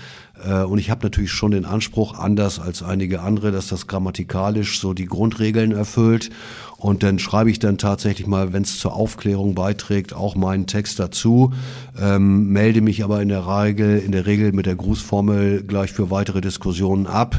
Äh, 0.45 0.65
und 0.65 0.79
ich 0.79 0.91
habe 0.91 1.05
natürlich 1.05 1.31
schon 1.31 1.53
den 1.53 1.65
Anspruch, 1.65 2.19
anders 2.19 2.59
als 2.59 2.83
einige 2.83 3.21
andere, 3.21 3.53
dass 3.53 3.69
das 3.69 3.87
grammatikalisch 3.87 4.81
so 4.81 4.93
die 4.93 5.07
Grundregeln 5.07 5.71
erfüllt. 5.71 6.31
Und 6.81 7.03
dann 7.03 7.19
schreibe 7.19 7.51
ich 7.51 7.59
dann 7.59 7.77
tatsächlich 7.77 8.27
mal, 8.27 8.55
wenn 8.55 8.63
es 8.63 8.79
zur 8.79 8.95
Aufklärung 8.95 9.55
beiträgt, 9.55 10.15
auch 10.15 10.35
meinen 10.35 10.67
Text 10.67 10.99
dazu, 10.99 11.53
ähm, 12.01 12.49
melde 12.49 12.81
mich 12.81 13.05
aber 13.05 13.21
in 13.21 13.29
der 13.29 13.47
Regel, 13.47 13.99
in 13.99 14.13
der 14.13 14.25
Regel 14.25 14.53
mit 14.53 14.65
der 14.65 14.77
Grußformel 14.77 15.63
gleich 15.65 15.93
für 15.93 16.11
weitere 16.11 16.41
Diskussionen 16.41 17.07
ab, 17.07 17.39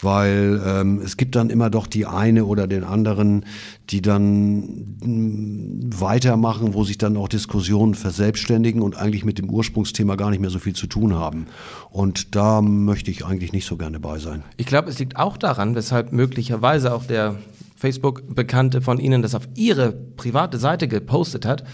weil 0.00 0.60
ähm, 0.66 1.00
es 1.04 1.16
gibt 1.16 1.36
dann 1.36 1.50
immer 1.50 1.70
doch 1.70 1.86
die 1.86 2.04
eine 2.04 2.44
oder 2.44 2.66
den 2.66 2.82
anderen, 2.82 3.44
die 3.90 4.02
dann 4.02 4.96
mh, 5.04 6.00
weitermachen, 6.00 6.74
wo 6.74 6.82
sich 6.82 6.98
dann 6.98 7.16
auch 7.16 7.28
Diskussionen 7.28 7.94
verselbstständigen 7.94 8.82
und 8.82 8.96
eigentlich 8.96 9.24
mit 9.24 9.38
dem 9.38 9.48
Ursprungsthema 9.50 10.16
gar 10.16 10.30
nicht 10.30 10.40
mehr 10.40 10.50
so 10.50 10.58
viel 10.58 10.74
zu 10.74 10.88
tun 10.88 11.14
haben. 11.14 11.46
Und 11.90 12.34
da 12.34 12.60
möchte 12.60 13.12
ich 13.12 13.24
eigentlich 13.24 13.52
nicht 13.52 13.66
so 13.66 13.76
gerne 13.76 14.00
bei 14.00 14.18
sein. 14.18 14.42
Ich 14.56 14.66
glaube, 14.66 14.90
es 14.90 14.98
liegt 14.98 15.16
auch 15.16 15.36
daran, 15.36 15.76
weshalb 15.76 16.12
möglicherweise 16.12 16.92
auch 16.92 17.04
der 17.04 17.36
Facebook-Bekannte 17.80 18.82
von 18.82 18.98
Ihnen 18.98 19.22
das 19.22 19.34
auf 19.34 19.48
Ihre 19.54 19.92
private 19.92 20.58
Seite 20.58 20.86
gepostet 20.86 21.46
hat. 21.46 21.64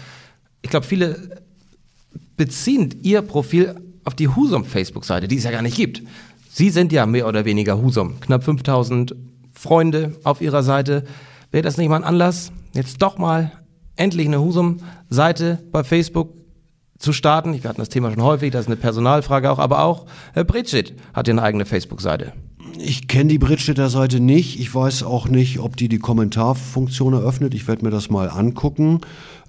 Ich 0.61 0.69
glaube, 0.69 0.85
viele 0.85 1.43
beziehen 2.37 2.95
Ihr 3.01 3.21
Profil 3.21 3.75
auf 4.05 4.15
die 4.15 4.29
Husum-Facebook-Seite, 4.29 5.27
die 5.27 5.35
es 5.35 5.43
ja 5.43 5.51
gar 5.51 5.61
nicht 5.61 5.75
gibt. 5.75 6.01
Sie 6.49 6.69
sind 6.69 6.93
ja 6.93 7.05
mehr 7.05 7.27
oder 7.27 7.43
weniger 7.43 7.81
Husum. 7.81 8.21
Knapp 8.21 8.45
5000 8.45 9.15
Freunde 9.53 10.15
auf 10.23 10.41
Ihrer 10.41 10.63
Seite. 10.63 11.03
wäre 11.51 11.63
das 11.63 11.77
nicht 11.77 11.89
mal 11.89 11.97
ein 11.97 12.03
Anlass, 12.03 12.51
jetzt 12.73 13.01
doch 13.01 13.17
mal 13.17 13.51
endlich 13.97 14.27
eine 14.27 14.39
Husum-Seite 14.39 15.59
bei 15.71 15.83
Facebook 15.83 16.33
zu 16.99 17.11
starten. 17.11 17.53
Wir 17.53 17.69
hatten 17.69 17.81
das 17.81 17.89
Thema 17.89 18.11
schon 18.11 18.23
häufig, 18.23 18.51
das 18.51 18.61
ist 18.61 18.67
eine 18.67 18.77
Personalfrage 18.77 19.51
auch, 19.51 19.59
aber 19.59 19.83
auch 19.83 20.05
Herr 20.33 20.45
Britschit 20.45 20.95
hat 21.13 21.27
ja 21.27 21.33
eine 21.33 21.43
eigene 21.43 21.65
Facebook-Seite. 21.65 22.31
Ich 22.79 23.07
kenne 23.07 23.29
die 23.29 23.37
Bridgetter 23.37 23.89
Seite 23.89 24.19
nicht. 24.19 24.59
Ich 24.59 24.73
weiß 24.73 25.03
auch 25.03 25.27
nicht, 25.27 25.59
ob 25.59 25.77
die 25.77 25.87
die 25.87 25.99
Kommentarfunktion 25.99 27.13
eröffnet. 27.13 27.53
Ich 27.53 27.67
werde 27.67 27.83
mir 27.83 27.91
das 27.91 28.09
mal 28.09 28.29
angucken. 28.29 29.01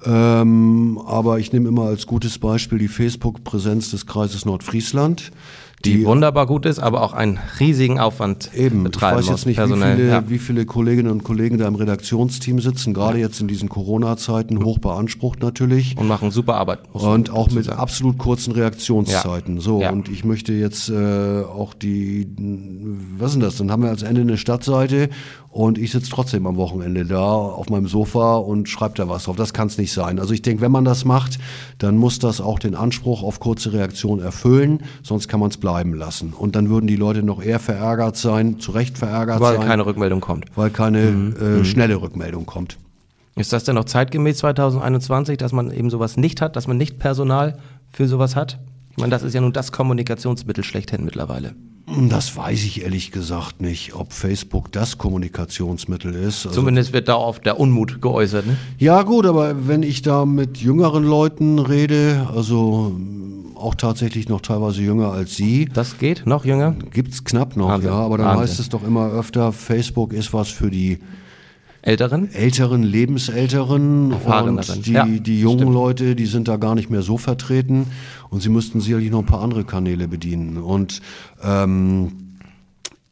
Ähm, 0.05 1.01
aber 1.07 1.39
ich 1.39 1.53
nehme 1.53 1.69
immer 1.69 1.85
als 1.85 2.07
gutes 2.07 2.39
Beispiel 2.39 2.79
die 2.79 2.89
Facebook-Präsenz 2.89 3.91
des 3.91 4.07
Kreises 4.07 4.45
Nordfriesland 4.45 5.33
die, 5.85 5.99
die, 5.99 6.05
wunderbar 6.05 6.47
gut 6.47 6.67
ist, 6.67 6.81
aber 6.81 7.03
auch 7.03 7.13
einen 7.13 7.39
riesigen 7.61 8.01
Aufwand 8.01 8.51
eben. 8.55 8.83
betreiben 8.83 9.21
Ich 9.21 9.27
weiß 9.27 9.31
jetzt 9.31 9.47
nicht, 9.47 9.59
wie 9.59 9.73
viele, 9.73 10.09
ja. 10.09 10.29
wie 10.29 10.39
viele, 10.39 10.67
Kolleginnen 10.67 11.11
und 11.11 11.23
Kollegen 11.23 11.57
da 11.59 11.69
im 11.69 11.77
Redaktionsteam 11.77 12.61
sitzen, 12.61 12.95
gerade 12.95 13.19
jetzt 13.19 13.41
in 13.41 13.47
diesen 13.47 13.69
Corona-Zeiten, 13.69 14.65
hoch 14.65 14.79
beansprucht 14.79 15.41
natürlich. 15.41 15.97
Und 15.97 16.09
machen 16.09 16.31
super 16.33 16.57
Arbeit. 16.57 16.81
Und 16.93 17.31
auch 17.31 17.51
mit 17.51 17.67
sagen. 17.67 17.79
absolut 17.79 18.19
kurzen 18.19 18.53
Reaktionszeiten. 18.53 19.57
Ja. 19.57 19.61
So, 19.61 19.81
ja. 19.81 19.91
und 19.91 20.09
ich 20.09 20.25
möchte 20.25 20.53
jetzt 20.53 20.89
äh, 20.89 21.43
auch 21.43 21.75
die, 21.75 22.27
was 23.19 23.29
ist 23.29 23.35
denn 23.35 23.43
das? 23.43 23.57
Dann 23.57 23.71
haben 23.71 23.83
wir 23.83 23.91
als 23.91 24.03
Ende 24.03 24.23
eine 24.23 24.37
Stadtseite 24.37 25.11
und 25.51 25.79
ich 25.79 25.93
sitze 25.93 26.11
trotzdem 26.11 26.47
am 26.47 26.57
Wochenende 26.57 27.07
da 27.07 27.25
auf 27.25 27.71
meinem 27.71 27.89
Sofa 27.89 28.37
und 28.37 28.69
schreibe 28.69 28.95
da 28.97 29.09
was 29.09 29.25
drauf. 29.25 29.37
Das 29.37 29.55
kann 29.55 29.69
es 29.69 29.79
nicht 29.79 29.93
sein. 29.93 30.19
Also 30.19 30.35
ich 30.35 30.43
denke, 30.43 30.61
wenn 30.61 30.71
man 30.71 30.85
das 30.85 31.05
macht, 31.05 31.39
dann 31.79 31.97
muss 31.97 32.19
das 32.19 32.41
auch 32.41 32.59
den 32.59 32.75
Anspruch 32.75 33.23
auf 33.23 33.41
kurze 33.41 33.73
Reaktion 33.73 34.21
erfüllen, 34.21 34.83
sonst 35.03 35.27
kann 35.29 35.41
man 35.41 35.51
es 35.51 35.57
bleiben 35.57 35.95
lassen. 35.95 36.35
Und 36.35 36.55
dann 36.55 36.69
würden 36.69 36.87
die 36.87 36.97
Leute 36.97 37.23
noch 37.23 37.43
eher 37.43 37.59
verärgert 37.59 38.17
sein, 38.17 38.61
zu 38.61 38.73
Recht 38.73 38.99
verärgert 38.99 39.41
weil 39.41 39.53
sein. 39.53 39.61
Weil 39.63 39.69
keine 39.69 39.87
Rückmeldung 39.87 40.21
kommt. 40.21 40.47
Weil 40.55 40.71
keine 40.71 41.01
mhm. 41.11 41.37
äh, 41.41 41.45
mhm. 41.45 41.65
schnelle 41.65 42.01
Rückmeldung 42.01 42.45
kommt. 42.45 42.77
Ist 43.35 43.53
das 43.53 43.65
denn 43.65 43.77
noch 43.77 43.85
zeitgemäß 43.85 44.39
2021, 44.39 45.39
dass 45.39 45.53
man 45.53 45.71
eben 45.71 45.91
sowas 45.91 46.17
nicht 46.17 46.43
hat, 46.43 46.57
dass 46.57 46.67
man 46.67 46.77
nicht 46.77 46.99
Personal 46.99 47.57
für 47.91 48.07
sowas 48.07 48.37
hat? 48.37 48.59
Ich 48.91 48.99
meine, 48.99 49.11
das 49.11 49.23
ist 49.23 49.33
ja 49.33 49.41
nun 49.41 49.53
das 49.53 49.73
Kommunikationsmittel 49.73 50.65
schlechthin 50.65 51.05
mittlerweile. 51.05 51.55
Das 52.09 52.37
weiß 52.37 52.65
ich 52.65 52.83
ehrlich 52.83 53.13
gesagt 53.13 53.61
nicht, 53.61 53.95
ob 53.95 54.13
Facebook 54.13 54.71
das 54.73 54.99
Kommunikationsmittel 54.99 56.15
ist. 56.15 56.47
Also 56.47 56.61
Zumindest 56.61 56.93
wird 56.93 57.09
da 57.09 57.17
oft 57.17 57.47
der 57.47 57.59
Unmut 57.59 58.03
geäußert. 58.03 58.47
Ne? 58.47 58.57
Ja 58.79 59.03
gut, 59.03 59.25
aber 59.27 59.67
wenn 59.69 59.83
ich 59.83 60.03
da 60.03 60.27
mit 60.27 60.59
jüngeren 60.59 61.05
Leuten 61.05 61.59
rede, 61.59 62.29
also 62.35 62.95
auch 63.55 63.75
tatsächlich 63.75 64.29
noch 64.29 64.41
teilweise 64.41 64.83
jünger 64.83 65.13
als 65.13 65.37
Sie. 65.37 65.67
Das 65.73 65.99
geht, 65.99 66.27
noch 66.27 66.45
jünger? 66.45 66.77
Gibt's 66.93 67.25
knapp 67.25 67.57
noch, 67.57 67.69
Wahnsinn. 67.69 67.91
ja, 67.91 67.97
aber 67.97 68.19
dann 68.19 68.27
Wahnsinn. 68.27 68.43
heißt 68.43 68.61
es 68.61 68.69
doch 68.69 68.85
immer 68.85 69.11
öfter, 69.11 69.53
Facebook 69.53 70.13
ist 70.13 70.33
was 70.33 70.49
für 70.49 70.71
die 70.71 70.99
Älteren? 71.83 72.33
Älteren, 72.33 72.83
Lebensälteren. 72.83 74.13
Und 74.13 74.87
die, 74.87 74.93
ja, 74.93 75.07
die 75.07 75.41
jungen 75.41 75.59
stimmt. 75.59 75.75
Leute, 75.75 76.17
die 76.17 76.27
sind 76.27 76.49
da 76.49 76.57
gar 76.57 76.75
nicht 76.75 76.91
mehr 76.91 77.03
so 77.03 77.19
vertreten. 77.19 77.87
Und 78.31 78.43
sie 78.43 78.49
müssten 78.49 78.81
sicherlich 78.81 79.11
noch 79.11 79.21
ein 79.21 79.27
paar 79.27 79.43
andere 79.43 79.65
Kanäle 79.65 80.09
bedienen. 80.09 80.59
Und 80.59 81.01
ähm, 81.43 82.13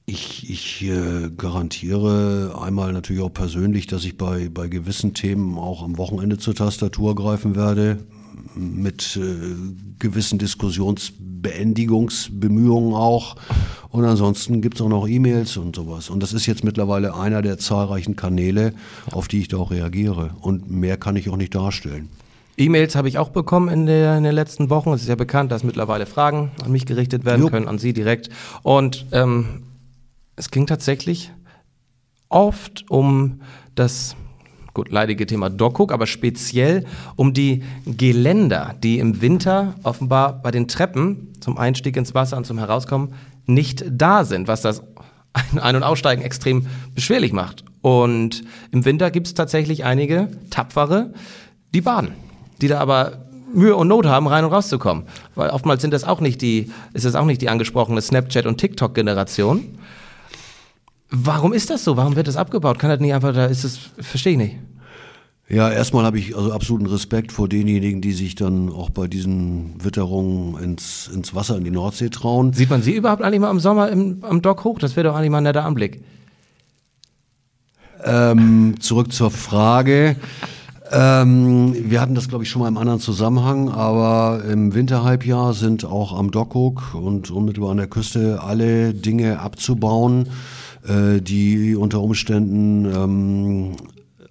ich, 0.04 0.50
ich 0.50 0.84
äh, 0.84 1.30
garantiere 1.36 2.58
einmal 2.60 2.92
natürlich 2.92 3.22
auch 3.22 3.32
persönlich, 3.32 3.86
dass 3.86 4.04
ich 4.04 4.16
bei, 4.16 4.48
bei 4.48 4.68
gewissen 4.68 5.14
Themen 5.14 5.58
auch 5.58 5.82
am 5.82 5.98
Wochenende 5.98 6.38
zur 6.38 6.54
Tastatur 6.54 7.14
greifen 7.14 7.56
werde 7.56 7.98
mit 8.54 9.16
äh, 9.16 9.20
gewissen 9.98 10.38
Diskussionsbeendigungsbemühungen 10.38 12.94
auch. 12.94 13.36
Und 13.90 14.04
ansonsten 14.04 14.60
gibt 14.60 14.76
es 14.76 14.82
auch 14.82 14.88
noch 14.88 15.08
E-Mails 15.08 15.56
und 15.56 15.74
sowas. 15.76 16.10
Und 16.10 16.22
das 16.22 16.32
ist 16.32 16.46
jetzt 16.46 16.64
mittlerweile 16.64 17.14
einer 17.14 17.42
der 17.42 17.58
zahlreichen 17.58 18.16
Kanäle, 18.16 18.72
auf 19.10 19.28
die 19.28 19.40
ich 19.40 19.48
da 19.48 19.58
auch 19.58 19.70
reagiere. 19.70 20.30
Und 20.40 20.70
mehr 20.70 20.96
kann 20.96 21.16
ich 21.16 21.28
auch 21.28 21.36
nicht 21.36 21.54
darstellen. 21.54 22.08
E-Mails 22.58 22.96
habe 22.96 23.08
ich 23.08 23.18
auch 23.18 23.28
bekommen 23.28 23.68
in, 23.68 23.86
der, 23.86 24.16
in 24.16 24.24
den 24.24 24.34
letzten 24.34 24.70
Wochen. 24.70 24.92
Es 24.92 25.02
ist 25.02 25.08
ja 25.08 25.14
bekannt, 25.14 25.52
dass 25.52 25.62
mittlerweile 25.62 26.06
Fragen 26.06 26.50
an 26.64 26.72
mich 26.72 26.86
gerichtet 26.86 27.24
werden 27.24 27.42
jo. 27.42 27.50
können, 27.50 27.68
an 27.68 27.78
Sie 27.78 27.92
direkt. 27.92 28.30
Und 28.62 29.06
ähm, 29.12 29.62
es 30.36 30.50
ging 30.50 30.66
tatsächlich 30.66 31.30
oft 32.28 32.90
um 32.90 33.40
das 33.74 34.16
gut, 34.76 34.90
leidige 34.90 35.26
Thema 35.26 35.48
Dockhook, 35.48 35.90
aber 35.90 36.06
speziell 36.06 36.84
um 37.16 37.32
die 37.32 37.64
Geländer, 37.86 38.74
die 38.82 38.98
im 38.98 39.22
Winter 39.22 39.74
offenbar 39.82 40.42
bei 40.42 40.50
den 40.50 40.68
Treppen 40.68 41.32
zum 41.40 41.56
Einstieg 41.56 41.96
ins 41.96 42.14
Wasser 42.14 42.36
und 42.36 42.46
zum 42.46 42.58
Herauskommen 42.58 43.14
nicht 43.46 43.86
da 43.90 44.24
sind, 44.26 44.48
was 44.48 44.60
das 44.60 44.82
Ein- 45.60 45.76
und 45.76 45.82
Aussteigen 45.82 46.20
extrem 46.20 46.66
beschwerlich 46.94 47.32
macht. 47.32 47.64
Und 47.80 48.44
im 48.70 48.84
Winter 48.84 49.10
gibt 49.10 49.28
es 49.28 49.34
tatsächlich 49.34 49.84
einige 49.84 50.28
Tapfere, 50.50 51.14
die 51.72 51.80
baden, 51.80 52.12
die 52.60 52.68
da 52.68 52.78
aber 52.78 53.24
Mühe 53.54 53.76
und 53.76 53.88
Not 53.88 54.04
haben, 54.04 54.26
rein 54.26 54.44
und 54.44 54.52
rauszukommen. 54.52 55.04
Weil 55.34 55.48
oftmals 55.48 55.80
sind 55.80 55.94
das 55.94 56.04
auch 56.04 56.20
nicht 56.20 56.42
die, 56.42 56.70
ist 56.92 57.06
das 57.06 57.14
auch 57.14 57.24
nicht 57.24 57.40
die 57.40 57.48
angesprochene 57.48 58.00
Snapchat- 58.00 58.46
und 58.46 58.58
TikTok-Generation. 58.58 59.78
Warum 61.10 61.52
ist 61.52 61.70
das 61.70 61.84
so? 61.84 61.96
Warum 61.96 62.16
wird 62.16 62.28
das 62.28 62.36
abgebaut? 62.36 62.78
Kann 62.78 62.90
das 62.90 63.00
nicht 63.00 63.14
einfach, 63.14 63.32
da 63.32 63.46
ist 63.46 63.64
es, 63.64 63.78
verstehe 63.98 64.32
ich 64.32 64.38
nicht. 64.38 64.56
Ja, 65.48 65.70
erstmal 65.70 66.04
habe 66.04 66.18
ich 66.18 66.36
also 66.36 66.52
absoluten 66.52 66.86
Respekt 66.86 67.30
vor 67.30 67.48
denjenigen, 67.48 68.00
die 68.00 68.12
sich 68.12 68.34
dann 68.34 68.68
auch 68.68 68.90
bei 68.90 69.06
diesen 69.06 69.84
Witterungen 69.84 70.60
ins, 70.60 71.08
ins 71.14 71.36
Wasser 71.36 71.56
in 71.56 71.62
die 71.62 71.70
Nordsee 71.70 72.10
trauen. 72.10 72.52
Sieht 72.52 72.68
man 72.68 72.82
sie 72.82 72.94
überhaupt 72.96 73.22
eigentlich 73.22 73.40
mal 73.40 73.52
im 73.52 73.60
Sommer 73.60 73.88
im, 73.88 74.18
am 74.22 74.42
Dock 74.42 74.64
hoch? 74.64 74.80
Das 74.80 74.96
wäre 74.96 75.06
doch 75.08 75.14
eigentlich 75.14 75.30
mal 75.30 75.38
ein 75.38 75.44
netter 75.44 75.64
Anblick. 75.64 76.02
Ähm, 78.04 78.74
zurück 78.80 79.12
zur 79.12 79.30
Frage. 79.30 80.16
Ähm, 80.90 81.74
wir 81.90 82.00
hatten 82.00 82.14
das, 82.16 82.28
glaube 82.28 82.44
ich, 82.44 82.50
schon 82.50 82.62
mal 82.62 82.68
im 82.68 82.76
anderen 82.76 83.00
Zusammenhang, 83.00 83.70
aber 83.70 84.42
im 84.50 84.74
Winterhalbjahr 84.74 85.54
sind 85.54 85.84
auch 85.84 86.16
am 86.16 86.30
Dockhook 86.32 86.94
und 86.94 87.30
unmittelbar 87.30 87.70
an 87.70 87.78
der 87.78 87.88
Küste 87.88 88.42
alle 88.42 88.94
Dinge 88.94 89.40
abzubauen, 89.40 90.28
die 91.20 91.76
unter 91.76 92.00
Umständen 92.00 92.84
ähm, 92.84 93.76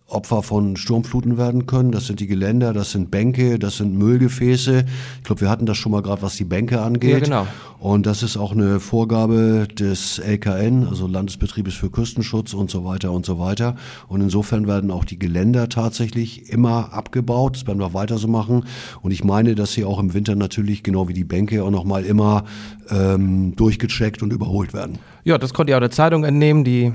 Opfer 0.07 0.43
von 0.43 0.77
Sturmfluten 0.77 1.37
werden 1.37 1.65
können. 1.65 1.91
Das 1.91 2.05
sind 2.05 2.19
die 2.19 2.27
Geländer, 2.27 2.73
das 2.73 2.91
sind 2.91 3.09
Bänke, 3.09 3.57
das 3.57 3.77
sind 3.77 3.97
Müllgefäße. 3.97 4.85
Ich 5.17 5.23
glaube, 5.23 5.41
wir 5.41 5.49
hatten 5.49 5.65
das 5.65 5.77
schon 5.77 5.91
mal 5.91 6.03
gerade, 6.03 6.21
was 6.21 6.35
die 6.35 6.43
Bänke 6.43 6.79
angeht. 6.81 7.11
Ja, 7.11 7.19
genau. 7.19 7.47
Und 7.79 8.05
das 8.05 8.21
ist 8.21 8.37
auch 8.37 8.51
eine 8.51 8.79
Vorgabe 8.79 9.67
des 9.67 10.19
LKN, 10.19 10.87
also 10.87 11.07
Landesbetriebes 11.07 11.73
für 11.73 11.89
Küstenschutz 11.89 12.53
und 12.53 12.69
so 12.69 12.85
weiter 12.85 13.11
und 13.11 13.25
so 13.25 13.39
weiter. 13.39 13.75
Und 14.07 14.21
insofern 14.21 14.67
werden 14.67 14.91
auch 14.91 15.05
die 15.05 15.17
Geländer 15.17 15.69
tatsächlich 15.69 16.49
immer 16.51 16.93
abgebaut. 16.93 17.55
Das 17.55 17.67
werden 17.67 17.79
wir 17.79 17.95
weiter 17.95 18.19
so 18.19 18.27
machen. 18.27 18.65
Und 19.01 19.09
ich 19.09 19.23
meine, 19.23 19.55
dass 19.55 19.73
sie 19.73 19.85
auch 19.85 19.99
im 19.99 20.13
Winter 20.13 20.35
natürlich, 20.35 20.83
genau 20.83 21.07
wie 21.07 21.13
die 21.13 21.23
Bänke, 21.23 21.63
auch 21.63 21.71
nochmal 21.71 22.05
immer 22.05 22.45
ähm, 22.91 23.55
durchgecheckt 23.55 24.21
und 24.21 24.31
überholt 24.31 24.73
werden. 24.73 24.99
Ja, 25.23 25.39
das 25.39 25.55
konnte 25.55 25.71
ihr 25.71 25.77
auch 25.77 25.81
der 25.81 25.89
Zeitung 25.89 26.23
entnehmen, 26.23 26.63
die 26.63 26.93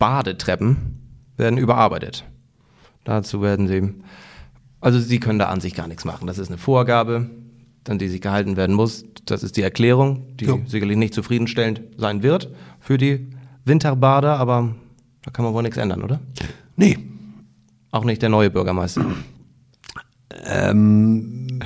Badetreppen 0.00 1.05
werden 1.36 1.58
überarbeitet. 1.58 2.24
Dazu 3.04 3.40
werden 3.40 3.68
sie, 3.68 3.94
also 4.80 4.98
sie 4.98 5.20
können 5.20 5.38
da 5.38 5.46
an 5.46 5.60
sich 5.60 5.74
gar 5.74 5.86
nichts 5.86 6.04
machen. 6.04 6.26
Das 6.26 6.38
ist 6.38 6.48
eine 6.48 6.58
Vorgabe, 6.58 7.30
an 7.88 7.98
die 7.98 8.08
sich 8.08 8.20
gehalten 8.20 8.56
werden 8.56 8.74
muss. 8.74 9.04
Das 9.26 9.42
ist 9.42 9.56
die 9.56 9.62
Erklärung, 9.62 10.36
die 10.36 10.46
jo. 10.46 10.60
sicherlich 10.66 10.96
nicht 10.96 11.14
zufriedenstellend 11.14 11.82
sein 11.96 12.22
wird 12.22 12.52
für 12.80 12.98
die 12.98 13.28
Winterbader, 13.64 14.38
aber 14.38 14.74
da 15.22 15.30
kann 15.30 15.44
man 15.44 15.54
wohl 15.54 15.62
nichts 15.62 15.76
ändern, 15.76 16.02
oder? 16.02 16.20
Nee. 16.76 16.98
Auch 17.90 18.04
nicht 18.04 18.22
der 18.22 18.28
neue 18.28 18.50
Bürgermeister. 18.50 19.04
Ähm, 20.44 21.60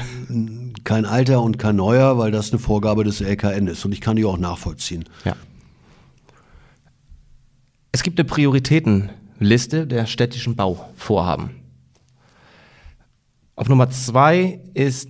kein 0.84 1.04
alter 1.04 1.42
und 1.42 1.58
kein 1.58 1.76
neuer, 1.76 2.18
weil 2.18 2.30
das 2.30 2.50
eine 2.52 2.58
Vorgabe 2.58 3.04
des 3.04 3.20
LKN 3.20 3.66
ist 3.66 3.84
und 3.84 3.92
ich 3.92 4.00
kann 4.00 4.16
die 4.16 4.24
auch 4.24 4.38
nachvollziehen. 4.38 5.04
Ja. 5.24 5.36
Es 7.92 8.02
gibt 8.02 8.18
eine 8.18 8.26
Prioritäten 8.26 9.10
Liste 9.40 9.86
der 9.86 10.06
städtischen 10.06 10.54
Bauvorhaben. 10.54 11.50
Auf 13.56 13.68
Nummer 13.68 13.90
zwei 13.90 14.60
ist 14.74 15.08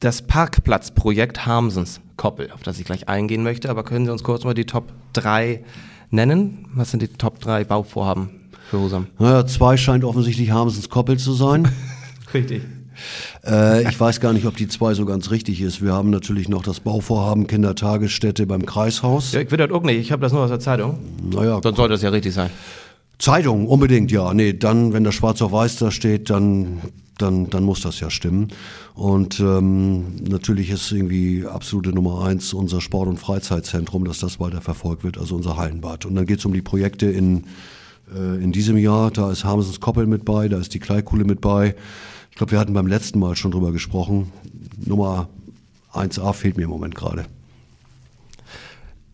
das 0.00 0.22
Parkplatzprojekt 0.22 1.44
Harmsens 1.44 2.00
Koppel, 2.16 2.50
auf 2.52 2.62
das 2.62 2.78
ich 2.78 2.84
gleich 2.84 3.08
eingehen 3.08 3.42
möchte. 3.42 3.68
Aber 3.68 3.82
können 3.82 4.06
Sie 4.06 4.12
uns 4.12 4.22
kurz 4.22 4.44
mal 4.44 4.54
die 4.54 4.64
Top 4.64 4.92
3 5.14 5.64
nennen? 6.10 6.68
Was 6.74 6.90
sind 6.92 7.02
die 7.02 7.08
Top 7.08 7.40
3 7.40 7.64
Bauvorhaben 7.64 8.30
für 8.70 8.78
Husum? 8.78 9.08
Naja, 9.18 9.44
zwei 9.46 9.76
scheint 9.76 10.04
offensichtlich 10.04 10.50
Harmsens 10.50 10.88
Koppel 10.88 11.18
zu 11.18 11.32
sein. 11.32 11.68
Richtig. 12.34 12.62
Äh, 13.44 13.88
ich 13.88 13.98
weiß 13.98 14.20
gar 14.20 14.32
nicht, 14.32 14.46
ob 14.46 14.56
die 14.56 14.68
zwei 14.68 14.94
so 14.94 15.04
ganz 15.04 15.32
richtig 15.32 15.60
ist. 15.60 15.82
Wir 15.82 15.92
haben 15.92 16.10
natürlich 16.10 16.48
noch 16.48 16.62
das 16.62 16.78
Bauvorhaben 16.78 17.48
Kindertagesstätte 17.48 18.46
beim 18.46 18.64
Kreishaus. 18.66 19.32
Ja, 19.32 19.40
ich 19.40 19.50
will 19.50 19.58
das 19.58 19.72
auch 19.72 19.82
nicht. 19.82 19.98
Ich 19.98 20.12
habe 20.12 20.22
das 20.22 20.32
nur 20.32 20.42
aus 20.42 20.50
der 20.50 20.60
Zeitung. 20.60 21.00
Naja. 21.28 21.60
Dann 21.60 21.74
sollte 21.74 21.94
das 21.94 22.02
ja 22.02 22.10
richtig 22.10 22.32
sein. 22.34 22.50
Zeitung, 23.18 23.66
unbedingt, 23.66 24.10
ja. 24.10 24.34
Nee, 24.34 24.52
dann, 24.54 24.92
wenn 24.92 25.04
das 25.04 25.14
schwarz 25.14 25.40
auf 25.42 25.52
weiß 25.52 25.76
da 25.76 25.90
steht, 25.90 26.30
dann, 26.30 26.80
dann, 27.18 27.48
dann 27.50 27.64
muss 27.64 27.80
das 27.80 28.00
ja 28.00 28.10
stimmen. 28.10 28.48
Und 28.94 29.40
ähm, 29.40 30.16
natürlich 30.28 30.70
ist 30.70 30.90
irgendwie 30.92 31.46
absolute 31.46 31.90
Nummer 31.90 32.24
eins 32.24 32.52
unser 32.52 32.80
Sport- 32.80 33.08
und 33.08 33.18
Freizeitzentrum, 33.18 34.04
dass 34.04 34.18
das 34.18 34.40
weiter 34.40 34.60
verfolgt 34.60 35.04
wird, 35.04 35.18
also 35.18 35.36
unser 35.36 35.56
Hallenbad. 35.56 36.06
Und 36.06 36.14
dann 36.14 36.26
geht 36.26 36.40
es 36.40 36.44
um 36.44 36.52
die 36.52 36.62
Projekte 36.62 37.06
in 37.06 37.44
Äh, 38.12 38.42
in 38.42 38.52
diesem 38.52 38.76
Jahr, 38.76 39.10
da 39.10 39.30
ist 39.30 39.44
Hamsens 39.44 39.80
Koppel 39.80 40.06
mit 40.06 40.24
bei, 40.24 40.48
da 40.48 40.58
ist 40.58 40.74
die 40.74 40.80
Kleikuhle 40.80 41.24
mit 41.24 41.40
bei. 41.40 41.74
Ich 42.30 42.36
glaube, 42.36 42.52
wir 42.52 42.58
hatten 42.58 42.74
beim 42.74 42.86
letzten 42.86 43.18
Mal 43.18 43.36
schon 43.36 43.52
drüber 43.52 43.72
gesprochen. 43.72 44.32
Nummer 44.84 45.28
1a 45.92 46.32
fehlt 46.32 46.56
mir 46.56 46.64
im 46.64 46.70
Moment 46.70 46.94
gerade. 46.94 47.26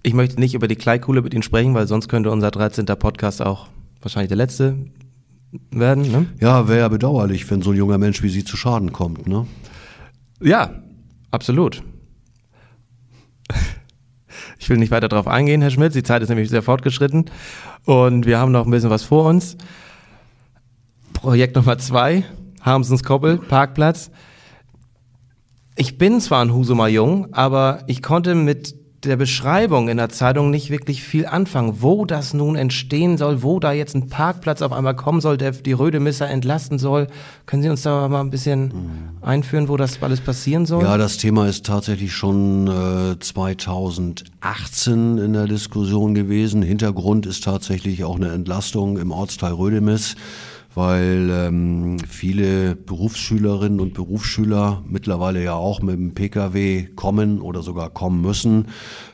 Ich 0.02 0.14
möchte 0.14 0.40
nicht 0.40 0.54
über 0.54 0.66
die 0.66 0.76
Kleikuhle 0.76 1.20
mit 1.20 1.34
Ihnen 1.34 1.42
sprechen, 1.42 1.74
weil 1.74 1.86
sonst 1.86 2.08
könnte 2.08 2.30
unser 2.30 2.50
13. 2.50 2.86
Podcast 2.86 3.42
auch 3.42 3.68
wahrscheinlich 4.00 4.28
der 4.28 4.36
letzte 4.36 4.76
werden. 5.70 6.10
Ne? 6.10 6.26
Ja, 6.40 6.68
wäre 6.68 6.80
ja 6.80 6.88
bedauerlich, 6.88 7.50
wenn 7.50 7.62
so 7.62 7.70
ein 7.70 7.76
junger 7.76 7.98
Mensch 7.98 8.22
wie 8.22 8.28
Sie 8.28 8.44
zu 8.44 8.56
Schaden 8.56 8.92
kommt. 8.92 9.26
Ne? 9.26 9.46
Ja, 10.40 10.82
absolut. 11.30 11.82
Ich 14.58 14.68
will 14.68 14.76
nicht 14.76 14.90
weiter 14.90 15.08
darauf 15.08 15.26
eingehen, 15.26 15.62
Herr 15.62 15.70
Schmidt. 15.70 15.94
Die 15.94 16.02
Zeit 16.02 16.22
ist 16.22 16.28
nämlich 16.28 16.50
sehr 16.50 16.62
fortgeschritten 16.62 17.26
und 17.86 18.26
wir 18.26 18.38
haben 18.38 18.52
noch 18.52 18.66
ein 18.66 18.70
bisschen 18.70 18.90
was 18.90 19.02
vor 19.02 19.24
uns. 19.24 19.56
Projekt 21.14 21.56
Nummer 21.56 21.78
zwei, 21.78 22.24
Harmsens 22.60 23.02
Koppel, 23.02 23.38
Parkplatz. 23.38 24.10
Ich 25.76 25.98
bin 25.98 26.20
zwar 26.20 26.44
ein 26.44 26.52
Husumer 26.52 26.88
Jung, 26.88 27.32
aber 27.32 27.84
ich 27.86 28.02
konnte 28.02 28.34
mit 28.34 28.74
der 29.04 29.16
Beschreibung 29.16 29.88
in 29.88 29.96
der 29.96 30.10
Zeitung 30.10 30.50
nicht 30.50 30.70
wirklich 30.70 31.02
viel 31.02 31.26
anfangen, 31.26 31.80
wo 31.80 32.04
das 32.04 32.34
nun 32.34 32.56
entstehen 32.56 33.16
soll, 33.16 33.42
wo 33.42 33.58
da 33.58 33.72
jetzt 33.72 33.94
ein 33.94 34.08
Parkplatz 34.08 34.60
auf 34.60 34.72
einmal 34.72 34.94
kommen 34.94 35.22
soll, 35.22 35.38
der 35.38 35.52
die 35.52 35.72
Rödemisser 35.72 36.28
entlasten 36.28 36.78
soll. 36.78 37.06
Können 37.46 37.62
Sie 37.62 37.70
uns 37.70 37.82
da 37.82 38.08
mal 38.08 38.20
ein 38.20 38.30
bisschen 38.30 38.74
einführen, 39.22 39.68
wo 39.68 39.78
das 39.78 40.02
alles 40.02 40.20
passieren 40.20 40.66
soll? 40.66 40.82
Ja, 40.82 40.98
das 40.98 41.16
Thema 41.16 41.46
ist 41.46 41.64
tatsächlich 41.64 42.12
schon 42.12 42.68
äh, 42.68 43.18
2018 43.18 45.18
in 45.18 45.32
der 45.32 45.46
Diskussion 45.46 46.14
gewesen. 46.14 46.60
Hintergrund 46.60 47.24
ist 47.24 47.44
tatsächlich 47.44 48.04
auch 48.04 48.16
eine 48.16 48.32
Entlastung 48.32 48.98
im 48.98 49.12
Ortsteil 49.12 49.52
Rödemis 49.52 50.14
weil 50.74 51.30
ähm, 51.30 51.98
viele 51.98 52.76
Berufsschülerinnen 52.76 53.80
und 53.80 53.94
Berufsschüler 53.94 54.84
mittlerweile 54.86 55.42
ja 55.42 55.54
auch 55.54 55.82
mit 55.82 55.96
dem 55.96 56.14
Pkw 56.14 56.86
kommen 56.94 57.40
oder 57.40 57.62
sogar 57.62 57.90
kommen 57.90 58.20
müssen. 58.20 58.66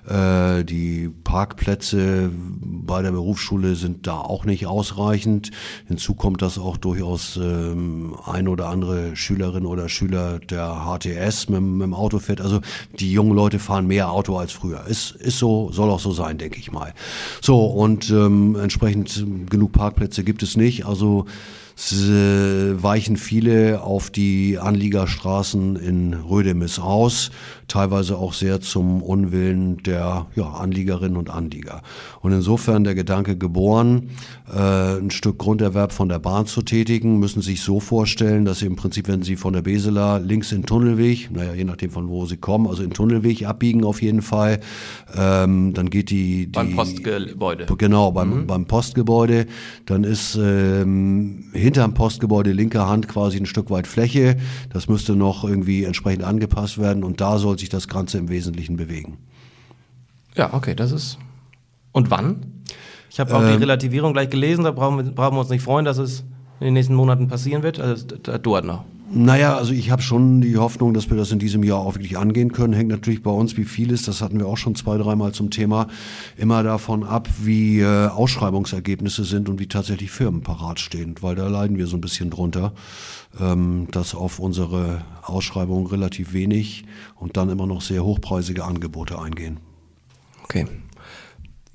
Äh, 0.09 0.65
die 0.65 1.11
Parkplätze 1.25 2.31
bei 2.33 3.03
der 3.03 3.11
Berufsschule 3.11 3.75
sind 3.75 4.07
da 4.07 4.19
auch 4.19 4.45
nicht 4.45 4.67
ausreichend. 4.67 5.51
Hinzu 5.87 6.15
kommt, 6.15 6.43
dass 6.43 6.59
auch 6.59 6.77
durchaus 6.77 7.37
ähm, 7.37 8.17
ein 8.25 8.49
oder 8.49 8.69
andere 8.69 9.17
Schülerin 9.17 9.67
oder 9.67 9.89
Schüler 9.89 10.39
der 10.39 10.87
HTS 10.87 11.49
mit, 11.49 11.61
mit 11.61 11.83
dem 11.83 11.95
Auto 11.95 12.19
fährt. 12.19 12.41
Also 12.41 12.61
die 12.99 13.13
jungen 13.13 13.35
Leute 13.35 13.59
fahren 13.59 13.87
mehr 13.87 14.11
Auto 14.11 14.37
als 14.37 14.53
früher. 14.53 14.87
Ist, 14.87 15.11
ist 15.13 15.39
so, 15.39 15.71
soll 15.73 15.91
auch 15.91 16.01
so 16.01 16.13
sein, 16.13 16.39
denke 16.39 16.59
ich 16.59 16.71
mal. 16.71 16.95
So, 17.41 17.67
und 17.67 18.11
ähm, 18.11 18.57
entsprechend 18.57 19.25
genug 19.51 19.73
Parkplätze 19.73 20.23
gibt 20.23 20.43
es 20.43 20.57
nicht. 20.57 20.87
Also 20.87 21.27
weichen 21.79 23.19
viele 23.19 23.83
auf 23.83 24.09
die 24.11 24.59
Anliegerstraßen 24.59 25.77
in 25.77 26.15
Rödemis 26.15 26.79
aus, 26.79 27.31
teilweise 27.69 28.17
auch 28.17 28.33
sehr 28.33 28.63
zum 28.63 29.03
Unwillen 29.03 29.83
der 29.83 30.27
ja, 30.35 30.45
Anliegerinnen 30.45 31.19
und 31.19 31.29
Anlieger. 31.29 31.83
Und 32.23 32.33
insofern 32.33 32.85
der 32.85 32.95
Gedanke 32.95 33.37
geboren, 33.37 34.11
äh, 34.51 34.99
ein 34.99 35.11
Stück 35.11 35.39
Grunderwerb 35.39 35.93
von 35.93 36.09
der 36.09 36.19
Bahn 36.19 36.47
zu 36.47 36.63
tätigen, 36.63 37.19
müssen 37.19 37.43
sich 37.43 37.61
so 37.61 37.79
vorstellen, 37.79 38.47
dass 38.47 38.61
sie 38.61 38.67
im 38.67 38.77
Prinzip, 38.77 39.09
wenn 39.09 39.23
sie 39.23 39.37
von 39.37 39.53
der 39.53 39.63
Beseler 39.63 40.19
links 40.19 40.53
in 40.53 40.65
Tunnelweg, 40.65 41.31
naja, 41.31 41.53
je 41.53 41.65
nachdem 41.65 41.91
von 41.91 42.09
wo 42.09 42.25
sie 42.25 42.39
kommen, 42.39 42.67
also 42.69 42.83
in 42.83 42.91
Tunnelweg 42.91 43.47
abbiegen 43.47 43.85
auf 43.85 44.01
jeden 44.01 44.23
Fall, 44.23 44.61
ähm, 45.15 45.75
dann 45.75 45.91
geht 45.91 46.09
die, 46.09 46.47
die 46.47 46.53
beim 46.53 46.75
Postgebäude. 46.75 47.67
Genau, 47.77 48.13
beim, 48.13 48.43
mhm. 48.43 48.47
beim 48.47 48.65
Postgebäude, 48.65 49.47
dann 49.85 50.05
ist 50.05 50.39
ähm, 50.41 51.45
hinterm 51.67 51.95
Postgebäude 51.95 52.53
linker 52.53 52.89
Hand 52.89 53.09
quasi 53.09 53.39
ein 53.39 53.47
Stück 53.47 53.71
weit 53.71 53.89
Fläche. 53.89 54.37
Das 54.73 54.89
müsste 54.89 55.17
noch 55.17 55.43
irgendwie 55.43 55.85
entsprechend 55.85 56.23
angepasst 56.23 56.79
werden 56.79 57.03
und 57.03 57.21
da 57.21 57.39
soll 57.39 57.59
sich 57.59 57.69
das 57.69 57.89
Ganze 57.89 58.19
im 58.19 58.29
Wesentlichen 58.29 58.77
bewegen. 58.77 59.19
Ja, 60.37 60.55
okay, 60.55 60.75
das 60.77 60.93
ist. 60.93 61.19
Und 61.93 62.11
wann? 62.11 62.63
Ich 63.11 63.19
habe 63.19 63.35
auch 63.35 63.43
ähm, 63.43 63.49
die 63.49 63.55
Relativierung 63.55 64.13
gleich 64.13 64.31
gelesen, 64.31 64.65
da 64.65 64.71
brauchen 64.71 64.99
wir, 64.99 65.13
brauchen 65.13 65.35
wir 65.35 65.41
uns 65.41 65.51
nicht 65.51 65.63
freuen, 65.63 65.85
dass 65.85 65.99
es 65.99 66.21
in 66.61 66.67
den 66.67 66.75
nächsten 66.75 66.95
Monaten 66.95 67.27
passieren 67.27 67.63
wird. 67.63 67.81
Also, 67.81 68.07
das 68.07 68.43
dauert 68.43 68.65
noch. 68.65 68.85
Naja, 69.09 69.57
also 69.57 69.73
ich 69.73 69.91
habe 69.93 70.03
schon 70.03 70.41
die 70.41 70.57
Hoffnung, 70.57 70.93
dass 70.93 71.11
wir 71.11 71.17
das 71.17 71.31
in 71.31 71.39
diesem 71.39 71.63
Jahr 71.63 71.79
auch 71.79 71.95
wirklich 71.95 72.19
angehen 72.19 72.53
können. 72.53 72.73
Hängt 72.73 72.91
natürlich 72.91 73.23
bei 73.23 73.31
uns, 73.31 73.57
wie 73.57 73.65
vieles, 73.65 74.03
das 74.03 74.21
hatten 74.21 74.39
wir 74.39 74.47
auch 74.47 74.57
schon 74.57 74.75
zwei, 74.75 74.99
dreimal 74.99 75.31
zum 75.33 75.51
Thema, 75.51 75.87
immer 76.37 76.65
davon 76.65 77.05
ab, 77.05 77.29
wie 77.41 77.81
äh, 77.81 78.09
Ausschreibungsergebnisse 78.09 79.25
sind 79.25 79.49
und 79.49 79.61
wie 79.61 79.69
tatsächlich 79.69 80.11
Firmen 80.11 80.43
parat 80.43 80.81
stehen, 80.81 81.15
weil 81.21 81.37
da 81.37 81.47
leiden 81.47 81.79
wir 81.79 81.87
so 81.87 81.97
ein 81.97 82.01
bisschen 82.01 82.31
drunter, 82.31 82.73
ähm, 83.41 83.87
dass 83.93 84.15
auf 84.15 84.41
unsere 84.41 85.03
Ausschreibung 85.23 85.87
relativ 85.87 86.33
wenig 86.33 86.85
und 87.15 87.37
dann 87.37 87.49
immer 87.49 87.67
noch 87.67 87.83
sehr 87.83 88.05
hochpreisige 88.05 88.65
Angebote 88.65 89.21
eingehen. 89.21 89.61
Okay. 90.43 90.67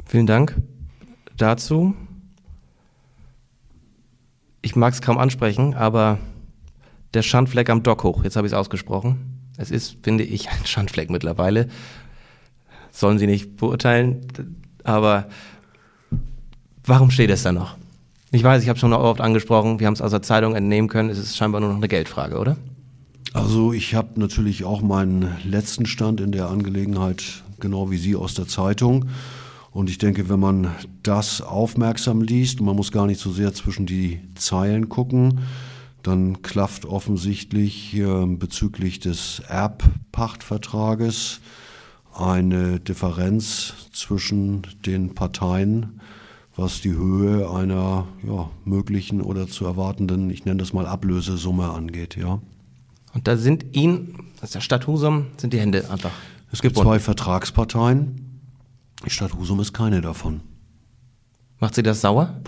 Vielen 0.05 0.27
Dank 0.27 0.57
dazu. 1.37 1.95
Ich 4.61 4.75
mag 4.75 4.93
es 4.93 5.01
kaum 5.01 5.17
ansprechen, 5.17 5.73
aber 5.73 6.19
der 7.13 7.21
Schandfleck 7.21 7.69
am 7.69 7.83
Dock 7.83 8.03
hoch. 8.03 8.23
Jetzt 8.23 8.35
habe 8.35 8.47
ich 8.47 8.53
es 8.53 8.57
ausgesprochen. 8.57 9.41
Es 9.57 9.71
ist, 9.71 9.97
finde 10.01 10.23
ich, 10.23 10.49
ein 10.49 10.65
Schandfleck 10.65 11.09
mittlerweile. 11.09 11.67
Sollen 12.91 13.19
Sie 13.19 13.27
nicht 13.27 13.57
beurteilen, 13.57 14.21
aber 14.83 15.27
warum 16.83 17.11
steht 17.11 17.29
es 17.29 17.43
da 17.43 17.51
noch? 17.51 17.77
Ich 18.31 18.43
weiß, 18.43 18.63
ich 18.63 18.69
habe 18.69 18.79
schon 18.79 18.93
oft 18.93 19.21
angesprochen, 19.21 19.79
wir 19.79 19.87
haben 19.87 19.93
es 19.93 20.01
aus 20.01 20.11
der 20.11 20.21
Zeitung 20.21 20.55
entnehmen 20.55 20.87
können, 20.87 21.09
es 21.09 21.17
ist 21.17 21.35
scheinbar 21.35 21.61
nur 21.61 21.69
noch 21.69 21.77
eine 21.77 21.87
Geldfrage, 21.87 22.37
oder? 22.37 22.57
Also 23.33 23.71
ich 23.71 23.95
habe 23.95 24.19
natürlich 24.19 24.65
auch 24.65 24.81
meinen 24.81 25.37
letzten 25.45 25.85
Stand 25.85 26.19
in 26.19 26.31
der 26.31 26.49
Angelegenheit, 26.49 27.23
genau 27.59 27.91
wie 27.91 27.97
Sie 27.97 28.15
aus 28.15 28.33
der 28.33 28.47
Zeitung. 28.47 29.05
Und 29.71 29.89
ich 29.89 29.97
denke, 29.97 30.27
wenn 30.27 30.39
man 30.39 30.71
das 31.01 31.41
aufmerksam 31.41 32.21
liest, 32.21 32.59
und 32.59 32.65
man 32.65 32.75
muss 32.75 32.91
gar 32.91 33.05
nicht 33.05 33.21
so 33.21 33.31
sehr 33.31 33.53
zwischen 33.53 33.85
die 33.85 34.19
Zeilen 34.35 34.89
gucken, 34.89 35.39
dann 36.03 36.41
klafft 36.41 36.85
offensichtlich 36.85 37.95
äh, 37.95 38.25
bezüglich 38.25 38.99
des 38.99 39.41
Erbpachtvertrages 39.47 41.41
eine 42.13 42.79
Differenz 42.79 43.73
zwischen 43.93 44.67
den 44.85 45.15
Parteien, 45.15 46.01
was 46.55 46.81
die 46.81 46.93
Höhe 46.93 47.49
einer 47.49 48.07
ja, 48.27 48.49
möglichen 48.65 49.21
oder 49.21 49.47
zu 49.47 49.65
erwartenden, 49.65 50.29
ich 50.29 50.45
nenne 50.45 50.59
das 50.59 50.73
mal 50.73 50.85
Ablösesumme 50.85 51.69
angeht, 51.69 52.17
ja. 52.17 52.41
Und 53.13 53.27
da 53.27 53.37
sind 53.37 53.75
Ihnen, 53.75 54.31
das 54.39 54.51
der 54.51 54.61
Stadt 54.61 54.87
Husum, 54.87 55.27
sind 55.37 55.53
die 55.53 55.59
Hände 55.59 55.89
einfach. 55.89 56.11
Es 56.51 56.61
gibt 56.61 56.75
gebunden. 56.75 56.89
zwei 56.89 56.99
Vertragsparteien. 56.99 58.41
Die 59.05 59.09
Stadt 59.09 59.33
Husum 59.33 59.59
ist 59.59 59.73
keine 59.73 60.01
davon. 60.01 60.41
Macht 61.59 61.75
Sie 61.75 61.83
das 61.83 62.01
sauer? 62.01 62.41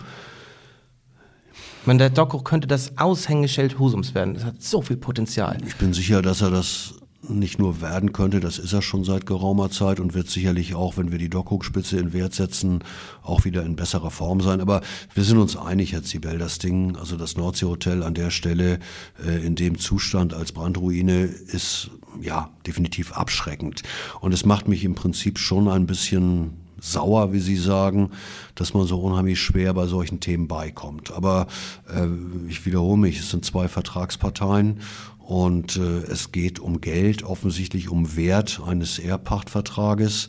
Ich 1.85 1.97
der 1.97 2.09
Doku 2.09 2.39
könnte 2.39 2.65
das 2.65 2.97
Aushängeschild 2.97 3.77
Husums 3.77 4.15
werden. 4.15 4.35
Das 4.35 4.45
hat 4.45 4.61
so 4.61 4.81
viel 4.81 4.95
Potenzial. 4.95 5.57
Ich 5.67 5.75
bin 5.75 5.91
sicher, 5.91 6.21
dass 6.21 6.41
er 6.41 6.49
das 6.49 6.93
nicht 7.27 7.59
nur 7.59 7.81
werden 7.81 8.13
könnte, 8.13 8.39
das 8.39 8.57
ist 8.57 8.73
er 8.73 8.81
schon 8.81 9.03
seit 9.03 9.25
geraumer 9.25 9.69
Zeit 9.69 9.99
und 9.99 10.13
wird 10.13 10.29
sicherlich 10.29 10.75
auch, 10.75 10.97
wenn 10.97 11.11
wir 11.11 11.17
die 11.17 11.29
Dockhookspitze 11.29 11.97
in 11.97 12.13
Wert 12.13 12.33
setzen, 12.33 12.83
auch 13.21 13.45
wieder 13.45 13.63
in 13.63 13.75
besserer 13.75 14.11
Form 14.11 14.41
sein. 14.41 14.61
Aber 14.61 14.81
wir 15.13 15.23
sind 15.23 15.37
uns 15.37 15.55
einig, 15.55 15.93
Herr 15.93 16.03
Zibel, 16.03 16.37
das 16.37 16.57
Ding, 16.57 16.95
also 16.97 17.15
das 17.15 17.37
Nordseehotel 17.37 18.03
an 18.03 18.13
der 18.13 18.29
Stelle 18.29 18.79
äh, 19.25 19.45
in 19.45 19.55
dem 19.55 19.77
Zustand 19.77 20.33
als 20.33 20.51
Brandruine 20.51 21.23
ist 21.23 21.91
ja 22.21 22.49
definitiv 22.65 23.13
abschreckend. 23.13 23.83
Und 24.21 24.33
es 24.33 24.45
macht 24.45 24.67
mich 24.67 24.83
im 24.83 24.95
Prinzip 24.95 25.39
schon 25.39 25.67
ein 25.67 25.85
bisschen 25.85 26.62
sauer, 26.83 27.31
wie 27.33 27.39
Sie 27.39 27.55
sagen, 27.55 28.11
dass 28.55 28.73
man 28.73 28.85
so 28.85 28.99
unheimlich 28.99 29.39
schwer 29.39 29.73
bei 29.73 29.87
solchen 29.87 30.19
Themen 30.19 30.47
beikommt. 30.47 31.11
Aber 31.11 31.47
äh, 31.87 32.07
ich 32.49 32.65
wiederhole 32.65 32.97
mich, 32.97 33.19
es 33.19 33.29
sind 33.29 33.45
zwei 33.45 33.67
Vertragsparteien 33.67 34.81
und 35.19 35.77
äh, 35.77 36.01
es 36.11 36.31
geht 36.31 36.59
um 36.59 36.81
Geld, 36.81 37.23
offensichtlich 37.23 37.89
um 37.89 38.15
Wert 38.17 38.61
eines 38.65 38.99
Erbpachtvertrages. 38.99 40.27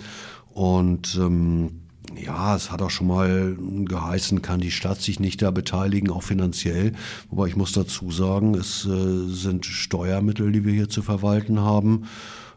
Und 0.52 1.16
ähm, 1.20 1.80
ja, 2.16 2.54
es 2.54 2.70
hat 2.70 2.82
auch 2.82 2.90
schon 2.90 3.08
mal 3.08 3.56
geheißen, 3.58 4.40
kann 4.40 4.60
die 4.60 4.70
Stadt 4.70 5.00
sich 5.00 5.18
nicht 5.18 5.42
da 5.42 5.50
beteiligen, 5.50 6.10
auch 6.10 6.22
finanziell. 6.22 6.92
Wobei 7.30 7.48
ich 7.48 7.56
muss 7.56 7.72
dazu 7.72 8.12
sagen, 8.12 8.54
es 8.54 8.86
äh, 8.86 9.26
sind 9.26 9.66
Steuermittel, 9.66 10.52
die 10.52 10.64
wir 10.64 10.72
hier 10.72 10.88
zu 10.88 11.02
verwalten 11.02 11.60
haben. 11.60 12.04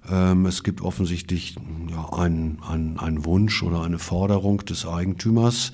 Ähm, 0.10 0.46
es 0.46 0.64
gibt 0.64 0.82
offensichtlich 0.82 1.56
ja, 1.90 2.10
einen, 2.14 2.60
einen, 2.98 3.26
Wunsch 3.26 3.64
oder 3.64 3.82
eine 3.82 4.00
Forderung 4.00 4.60
des 4.60 4.86
Eigentümers 4.86 5.72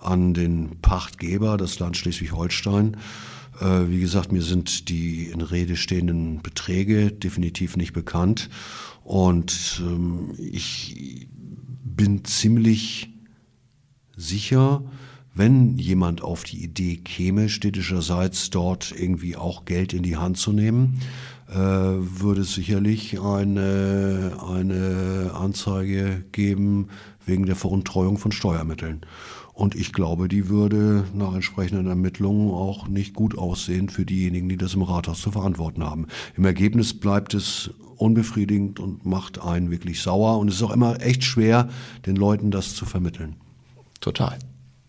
an 0.00 0.34
den 0.34 0.80
Pachtgeber, 0.80 1.56
das 1.56 1.78
Land 1.78 1.96
Schleswig-Holstein. 1.96 2.96
Äh, 3.60 3.88
wie 3.88 4.00
gesagt, 4.00 4.32
mir 4.32 4.42
sind 4.42 4.88
die 4.88 5.26
in 5.26 5.40
Rede 5.40 5.76
stehenden 5.76 6.42
Beträge 6.42 7.10
definitiv 7.10 7.76
nicht 7.76 7.92
bekannt. 7.92 8.50
Und 9.02 9.82
ähm, 9.84 10.34
ich 10.38 11.28
bin 11.84 12.24
ziemlich 12.24 13.10
sicher, 14.16 14.82
wenn 15.34 15.76
jemand 15.78 16.22
auf 16.22 16.44
die 16.44 16.62
Idee 16.62 16.96
käme, 16.96 17.48
städtischerseits 17.48 18.50
dort 18.50 18.94
irgendwie 18.96 19.36
auch 19.36 19.64
Geld 19.64 19.92
in 19.92 20.04
die 20.04 20.16
Hand 20.16 20.38
zu 20.38 20.52
nehmen, 20.52 21.00
würde 21.46 22.40
es 22.40 22.54
sicherlich 22.54 23.20
eine, 23.20 24.32
eine 24.48 25.32
Anzeige 25.34 26.24
geben 26.32 26.88
wegen 27.26 27.46
der 27.46 27.56
Veruntreuung 27.56 28.18
von 28.18 28.32
Steuermitteln. 28.32 29.04
Und 29.54 29.76
ich 29.76 29.92
glaube, 29.92 30.26
die 30.26 30.48
würde 30.48 31.04
nach 31.14 31.34
entsprechenden 31.34 31.86
Ermittlungen 31.86 32.50
auch 32.50 32.88
nicht 32.88 33.14
gut 33.14 33.38
aussehen 33.38 33.88
für 33.88 34.04
diejenigen, 34.04 34.48
die 34.48 34.56
das 34.56 34.74
im 34.74 34.82
Rathaus 34.82 35.20
zu 35.20 35.30
verantworten 35.30 35.84
haben. 35.84 36.08
Im 36.36 36.44
Ergebnis 36.44 36.92
bleibt 36.92 37.34
es 37.34 37.70
unbefriedigend 37.96 38.80
und 38.80 39.06
macht 39.06 39.40
einen 39.40 39.70
wirklich 39.70 40.02
sauer. 40.02 40.38
Und 40.38 40.48
es 40.48 40.56
ist 40.56 40.62
auch 40.64 40.72
immer 40.72 41.00
echt 41.00 41.22
schwer, 41.22 41.68
den 42.04 42.16
Leuten 42.16 42.50
das 42.50 42.74
zu 42.74 42.84
vermitteln. 42.84 43.36
Total. 44.00 44.36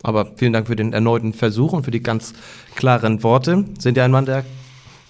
Aber 0.02 0.34
vielen 0.36 0.54
Dank 0.54 0.68
für 0.68 0.76
den 0.76 0.94
erneuten 0.94 1.34
Versuch 1.34 1.74
und 1.74 1.84
für 1.84 1.92
die 1.92 2.02
ganz 2.02 2.34
klaren 2.76 3.22
Worte. 3.22 3.66
Sind 3.78 3.98
ja 3.98 4.06
ein 4.06 4.12
Mann 4.12 4.26
der 4.26 4.46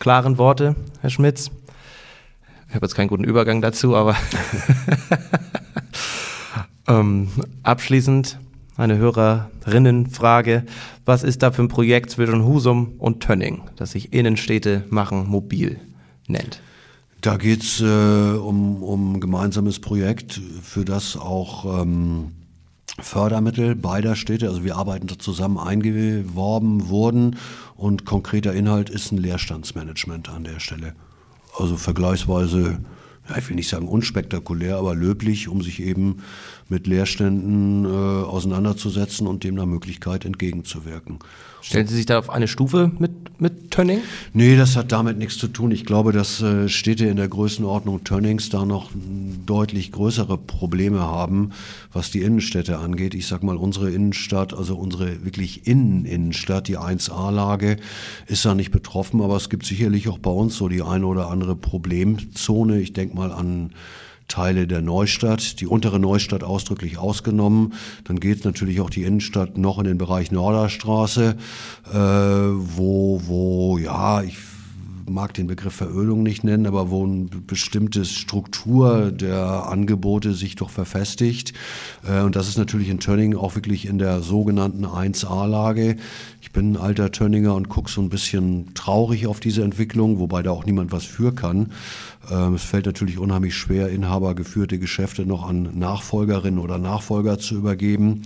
klaren 0.05 0.37
Worte, 0.37 0.75
Herr 1.01 1.09
Schmitz. 1.09 1.49
Ich 2.69 2.75
habe 2.75 2.85
jetzt 2.85 2.93
keinen 2.93 3.07
guten 3.07 3.23
Übergang 3.23 3.63
dazu, 3.63 3.95
aber 3.95 4.15
ähm, 6.87 7.29
abschließend 7.63 8.37
eine 8.77 8.97
Hörerinnenfrage. 8.97 10.63
Was 11.05 11.23
ist 11.23 11.41
da 11.41 11.49
für 11.49 11.63
ein 11.63 11.69
Projekt 11.69 12.11
zwischen 12.11 12.45
Husum 12.45 12.93
und 12.99 13.21
Tönning, 13.23 13.63
das 13.77 13.93
sich 13.93 14.13
Innenstädte 14.13 14.83
machen 14.91 15.25
mobil 15.27 15.79
nennt? 16.27 16.61
Da 17.21 17.37
geht's 17.37 17.81
äh, 17.81 17.83
um, 17.83 18.83
um 18.83 19.13
ein 19.13 19.19
gemeinsames 19.19 19.79
Projekt, 19.79 20.39
für 20.61 20.85
das 20.85 21.17
auch 21.17 21.81
ähm, 21.81 22.31
Fördermittel 22.99 23.75
beider 23.75 24.15
Städte, 24.15 24.47
also 24.47 24.63
wir 24.63 24.77
arbeiten 24.77 25.07
da 25.07 25.19
zusammen 25.19 25.57
eingeworben 25.57 26.87
wurden 26.87 27.37
und 27.75 28.05
konkreter 28.05 28.53
Inhalt 28.53 28.89
ist 28.89 29.11
ein 29.11 29.17
Leerstandsmanagement 29.17 30.29
an 30.29 30.45
der 30.45 30.59
Stelle. 30.59 30.95
Also 31.57 31.75
vergleichsweise 31.75 32.79
ja, 33.29 33.37
ich 33.37 33.49
will 33.49 33.55
nicht 33.55 33.69
sagen 33.69 33.87
unspektakulär, 33.87 34.77
aber 34.77 34.95
löblich, 34.95 35.47
um 35.47 35.61
sich 35.61 35.81
eben 35.81 36.23
mit 36.69 36.87
Leerständen 36.87 37.85
äh, 37.85 37.87
auseinanderzusetzen 37.87 39.27
und 39.27 39.43
dem 39.43 39.55
nach 39.55 39.65
Möglichkeit 39.65 40.25
entgegenzuwirken. 40.25 41.19
Stellen 41.65 41.87
Sie 41.87 41.95
sich 41.95 42.05
da 42.05 42.19
auf 42.19 42.29
eine 42.29 42.47
Stufe 42.47 42.91
mit, 42.99 43.41
mit 43.41 43.71
Tönning? 43.71 44.01
Nee, 44.33 44.55
das 44.55 44.75
hat 44.75 44.91
damit 44.91 45.17
nichts 45.17 45.39
zu 45.39 45.47
tun. 45.47 45.71
Ich 45.71 45.83
glaube, 45.83 46.11
dass 46.11 46.39
äh, 46.39 46.69
Städte 46.69 47.07
in 47.07 47.17
der 47.17 47.27
Größenordnung 47.27 48.03
Tönnings 48.03 48.49
da 48.49 48.65
noch 48.65 48.91
deutlich 49.47 49.91
größere 49.91 50.37
Probleme 50.37 50.99
haben, 50.99 51.49
was 51.91 52.11
die 52.11 52.21
Innenstädte 52.21 52.77
angeht. 52.77 53.15
Ich 53.15 53.25
sag 53.25 53.41
mal, 53.41 53.57
unsere 53.57 53.89
Innenstadt, 53.89 54.53
also 54.53 54.75
unsere 54.75 55.25
wirklich 55.25 55.65
Inneninnenstadt, 55.65 56.67
die 56.67 56.77
1A-Lage, 56.77 57.77
ist 58.27 58.45
da 58.45 58.53
nicht 58.53 58.69
betroffen, 58.69 59.21
aber 59.21 59.35
es 59.35 59.49
gibt 59.49 59.65
sicherlich 59.65 60.07
auch 60.07 60.19
bei 60.19 60.29
uns 60.29 60.57
so 60.57 60.67
die 60.67 60.83
eine 60.83 61.07
oder 61.07 61.31
andere 61.31 61.55
Problemzone. 61.55 62.79
Ich 62.79 62.93
denke 62.93 63.14
mal 63.15 63.31
an 63.31 63.71
Teile 64.27 64.67
der 64.67 64.81
Neustadt, 64.81 65.59
die 65.59 65.67
untere 65.67 65.99
Neustadt 65.99 66.43
ausdrücklich 66.43 66.97
ausgenommen. 66.97 67.73
Dann 68.05 68.19
geht 68.19 68.43
natürlich 68.43 68.81
auch 68.81 68.89
die 68.89 69.03
Innenstadt 69.03 69.57
noch 69.57 69.77
in 69.77 69.85
den 69.85 69.97
Bereich 69.97 70.31
Norderstraße, 70.31 71.35
äh, 71.91 71.95
wo, 71.95 73.21
wo, 73.25 73.77
ja, 73.77 74.21
ich 74.23 74.37
mag 75.07 75.33
den 75.33 75.47
Begriff 75.47 75.73
Verölung 75.75 76.23
nicht 76.23 76.43
nennen, 76.43 76.65
aber 76.65 76.89
wo 76.89 77.05
eine 77.05 77.25
bestimmte 77.25 78.05
Struktur 78.05 79.11
der 79.11 79.67
Angebote 79.67 80.33
sich 80.33 80.55
doch 80.55 80.69
verfestigt. 80.69 81.53
Äh, 82.07 82.21
und 82.21 82.35
das 82.35 82.47
ist 82.47 82.57
natürlich 82.57 82.89
in 82.89 82.99
Tönning 82.99 83.35
auch 83.35 83.55
wirklich 83.55 83.85
in 83.85 83.97
der 83.97 84.21
sogenannten 84.21 84.85
1A-Lage. 84.85 85.97
Ich 86.41 86.51
bin 86.51 86.73
ein 86.73 86.77
alter 86.77 87.11
Tönninger 87.11 87.53
und 87.53 87.69
gucke 87.69 87.91
so 87.91 88.01
ein 88.01 88.09
bisschen 88.09 88.73
traurig 88.73 89.27
auf 89.27 89.39
diese 89.39 89.63
Entwicklung, 89.63 90.19
wobei 90.19 90.41
da 90.43 90.51
auch 90.51 90.65
niemand 90.65 90.91
was 90.91 91.05
für 91.05 91.33
kann. 91.33 91.71
Ähm, 92.31 92.55
es 92.55 92.63
fällt 92.63 92.85
natürlich 92.85 93.17
unheimlich 93.17 93.55
schwer, 93.55 93.89
inhabergeführte 93.89 94.79
Geschäfte 94.79 95.25
noch 95.25 95.47
an 95.47 95.77
Nachfolgerinnen 95.77 96.59
oder 96.59 96.77
Nachfolger 96.77 97.37
zu 97.39 97.55
übergeben. 97.55 98.23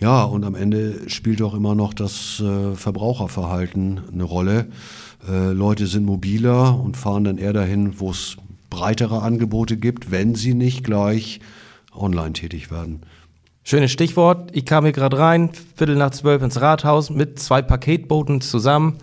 Ja, 0.00 0.22
und 0.22 0.44
am 0.44 0.54
Ende 0.54 1.10
spielt 1.10 1.42
auch 1.42 1.52
immer 1.52 1.74
noch 1.74 1.92
das 1.92 2.40
äh, 2.40 2.74
Verbraucherverhalten 2.74 4.00
eine 4.10 4.24
Rolle. 4.24 4.66
Äh, 5.28 5.52
Leute 5.52 5.86
sind 5.86 6.04
mobiler 6.04 6.78
und 6.78 6.96
fahren 6.96 7.24
dann 7.24 7.38
eher 7.38 7.52
dahin, 7.52 8.00
wo 8.00 8.10
es 8.10 8.36
breitere 8.70 9.22
Angebote 9.22 9.76
gibt, 9.76 10.10
wenn 10.10 10.34
sie 10.34 10.54
nicht 10.54 10.84
gleich 10.84 11.40
online 11.94 12.32
tätig 12.32 12.70
werden. 12.70 13.02
Schönes 13.62 13.92
Stichwort. 13.92 14.50
Ich 14.52 14.64
kam 14.64 14.84
hier 14.84 14.92
gerade 14.92 15.18
rein, 15.18 15.50
Viertel 15.76 15.96
nach 15.96 16.10
zwölf 16.10 16.42
ins 16.42 16.60
Rathaus 16.60 17.10
mit 17.10 17.38
zwei 17.38 17.60
Paketboten 17.62 18.40
zusammen, 18.40 18.96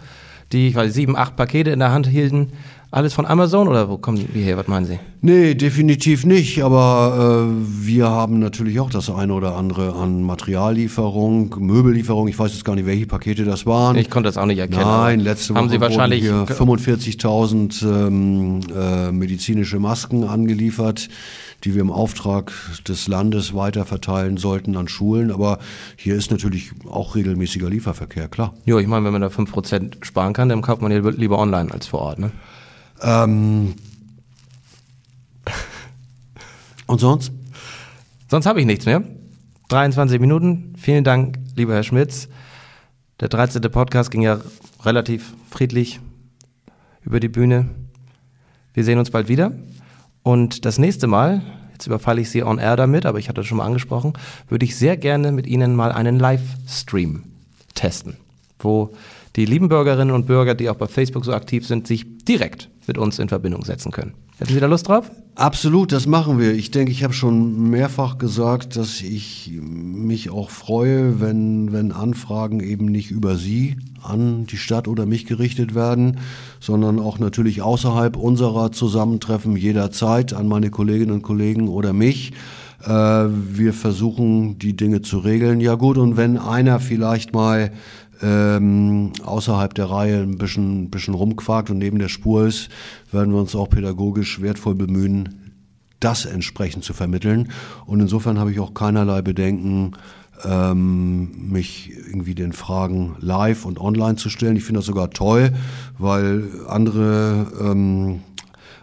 die, 0.52 0.70
ich 0.70 0.76
weiß, 0.76 0.94
sieben, 0.94 1.16
acht 1.16 1.36
Pakete 1.36 1.72
in 1.72 1.80
der 1.80 1.92
Hand 1.92 2.08
hielten. 2.08 2.52
Alles 2.90 3.14
von 3.14 3.26
Amazon 3.26 3.68
oder 3.68 3.90
wo 3.90 3.98
kommen 3.98 4.26
die 4.34 4.42
her? 4.42 4.56
Was 4.56 4.68
meinen 4.70 4.86
Sie? 4.86 4.98
Nee, 5.20 5.56
definitiv 5.56 6.26
nicht. 6.26 6.64
Aber 6.64 7.50
äh, 7.50 7.86
wir 7.86 8.08
haben 8.08 8.40
natürlich 8.40 8.80
auch 8.80 8.90
das 8.90 9.10
eine 9.10 9.34
oder 9.34 9.58
andere 9.58 9.94
an 9.94 10.24
Materiallieferung, 10.24 11.54
Möbellieferung. 11.60 12.30
Ich 12.30 12.40
weiß 12.40 12.54
jetzt 12.54 12.64
gar 12.64 12.76
nicht, 12.76 12.86
welche 12.86 13.06
Pakete 13.06 13.44
das 13.44 13.66
waren. 13.66 13.98
Ich 13.98 14.10
konnte 14.10 14.30
das 14.30 14.38
auch 14.38 14.46
nicht 14.46 14.60
erkennen. 14.60 14.84
Nein, 14.84 15.20
letzte 15.20 15.54
Woche 15.54 15.64
haben 15.64 15.70
Sie 15.70 15.82
wahrscheinlich 15.82 16.24
45.000 16.24 18.08
ähm, 18.08 18.62
äh, 18.74 19.12
medizinische 19.12 19.80
Masken 19.80 20.24
angeliefert 20.24 21.10
die 21.64 21.74
wir 21.74 21.82
im 21.82 21.92
Auftrag 21.92 22.52
des 22.88 23.08
Landes 23.08 23.54
weiterverteilen 23.54 24.38
sollten 24.38 24.78
an 24.78 24.88
Schulen. 24.88 25.32
Aber 25.32 25.60
hier 25.96 26.16
ist 26.16 26.32
natürlich 26.32 26.72
auch 26.90 27.16
regelmäßiger 27.16 27.70
Lieferverkehr, 27.70 28.28
klar. 28.28 28.54
Ja, 28.66 28.78
ich 28.78 28.88
meine, 28.88 29.06
wenn 29.06 29.14
man 29.14 29.22
da 29.22 29.28
5% 29.28 30.06
sparen 30.06 30.34
kann, 30.34 30.50
dann 30.50 30.62
kauft 30.62 30.82
man 30.82 30.92
lieber 30.92 31.40
online 31.40 31.72
als 31.72 31.88
vor 31.88 32.02
Ort, 32.02 32.20
ne? 32.20 32.32
Ähm 33.02 33.76
Und 36.88 37.00
sonst? 37.00 37.32
Sonst 38.30 38.46
habe 38.46 38.60
ich 38.60 38.66
nichts 38.66 38.86
mehr. 38.86 39.04
23 39.70 40.20
Minuten. 40.20 40.74
Vielen 40.78 41.04
Dank, 41.04 41.38
lieber 41.56 41.74
Herr 41.74 41.84
Schmitz. 41.84 42.30
Der 43.20 43.28
13. 43.28 43.62
Podcast 43.64 44.12
ging 44.12 44.22
ja 44.22 44.40
relativ 44.84 45.34
friedlich 45.50 46.00
über 47.02 47.20
die 47.20 47.28
Bühne. 47.28 47.70
Wir 48.74 48.84
sehen 48.84 49.00
uns 49.00 49.12
bald 49.12 49.28
wieder. 49.28 49.52
Und 50.28 50.66
das 50.66 50.78
nächste 50.78 51.08
Mal, 51.08 51.42
jetzt 51.72 51.88
überfalle 51.88 52.20
ich 52.20 52.30
Sie 52.30 52.44
on 52.44 52.60
air 52.60 52.76
damit, 52.76 53.06
aber 53.06 53.18
ich 53.18 53.30
hatte 53.30 53.40
das 53.40 53.46
schon 53.46 53.60
mal 53.60 53.66
angesprochen, 53.66 54.12
würde 54.50 54.66
ich 54.66 54.76
sehr 54.76 54.98
gerne 54.98 55.32
mit 55.32 55.48
Ihnen 55.48 55.74
mal 55.74 55.94
einen 55.94 56.20
Livestream 56.20 57.24
testen, 57.76 58.18
wo 58.60 58.94
die 59.38 59.46
lieben 59.46 59.70
Bürgerinnen 59.70 60.14
und 60.14 60.26
Bürger, 60.26 60.54
die 60.54 60.70
auch 60.70 60.76
bei 60.76 60.88
Facebook 60.88 61.24
so 61.24 61.32
aktiv 61.32 61.66
sind, 61.66 61.88
sich 61.88 62.26
direkt 62.26 62.70
mit 62.88 62.98
uns 62.98 63.20
in 63.20 63.30
Verbindung 63.30 63.64
setzen 63.64 63.94
können. 63.94 64.16
Hätten 64.38 64.54
Sie 64.54 64.60
da 64.60 64.66
Lust 64.66 64.90
drauf? 64.90 65.10
Absolut, 65.38 65.92
das 65.92 66.08
machen 66.08 66.40
wir. 66.40 66.56
Ich 66.56 66.72
denke, 66.72 66.92
ich 66.92 67.04
habe 67.04 67.14
schon 67.14 67.70
mehrfach 67.70 68.18
gesagt, 68.18 68.76
dass 68.76 69.02
ich 69.02 69.52
mich 69.62 70.32
auch 70.32 70.50
freue, 70.50 71.22
wenn, 71.22 71.72
wenn 71.72 71.92
Anfragen 71.92 72.60
eben 72.60 72.88
nicht 72.88 73.12
über 73.12 73.36
Sie 73.36 73.78
an 74.02 74.48
die 74.48 74.58
Stadt 74.58 74.88
oder 74.88 75.06
mich 75.06 75.28
gerichtet 75.28 75.76
werden, 75.76 76.18
sondern 76.60 76.98
auch 76.98 77.20
natürlich 77.20 77.62
außerhalb 77.62 78.18
unserer 78.18 78.72
Zusammentreffen 78.72 79.56
jederzeit 79.56 80.34
an 80.34 80.48
meine 80.48 80.72
Kolleginnen 80.72 81.12
und 81.12 81.22
Kollegen 81.22 81.68
oder 81.68 81.94
mich. 81.94 82.34
Äh, 82.88 83.28
wir 83.30 83.74
versuchen, 83.74 84.60
die 84.60 84.76
Dinge 84.76 85.02
zu 85.02 85.20
regeln. 85.20 85.60
Ja 85.60 85.76
gut, 85.76 85.98
und 85.98 86.16
wenn 86.16 86.38
einer 86.38 86.80
vielleicht 86.80 87.34
mal 87.34 87.72
ähm, 88.22 89.12
außerhalb 89.24 89.74
der 89.74 89.90
Reihe 89.90 90.22
ein 90.22 90.38
bisschen, 90.38 90.90
bisschen 90.90 91.14
rumquakt 91.14 91.70
und 91.70 91.80
neben 91.80 92.00
der 92.00 92.08
Spur 92.08 92.48
ist, 92.48 92.70
werden 93.12 93.34
wir 93.34 93.42
uns 93.42 93.56
auch 93.56 93.70
pädagogisch 93.70 94.42
wertvoll 94.42 94.76
bemühen, 94.76 95.54
das 96.00 96.26
entsprechend 96.26 96.86
zu 96.86 96.94
vermitteln. 96.94 97.52
Und 97.86 98.00
insofern 98.00 98.40
habe 98.40 98.52
ich 98.52 98.60
auch 98.62 98.74
keinerlei 98.74 99.22
Bedenken, 99.22 99.92
ähm, 100.46 101.52
mich 101.52 101.92
irgendwie 102.08 102.36
den 102.36 102.54
Fragen 102.54 103.16
live 103.20 103.66
und 103.66 103.82
online 103.82 104.16
zu 104.16 104.30
stellen. 104.30 104.56
Ich 104.56 104.64
finde 104.64 104.80
das 104.80 104.86
sogar 104.86 105.10
toll, 105.10 105.52
weil 105.98 106.46
andere 106.68 107.48
ähm, 107.60 108.22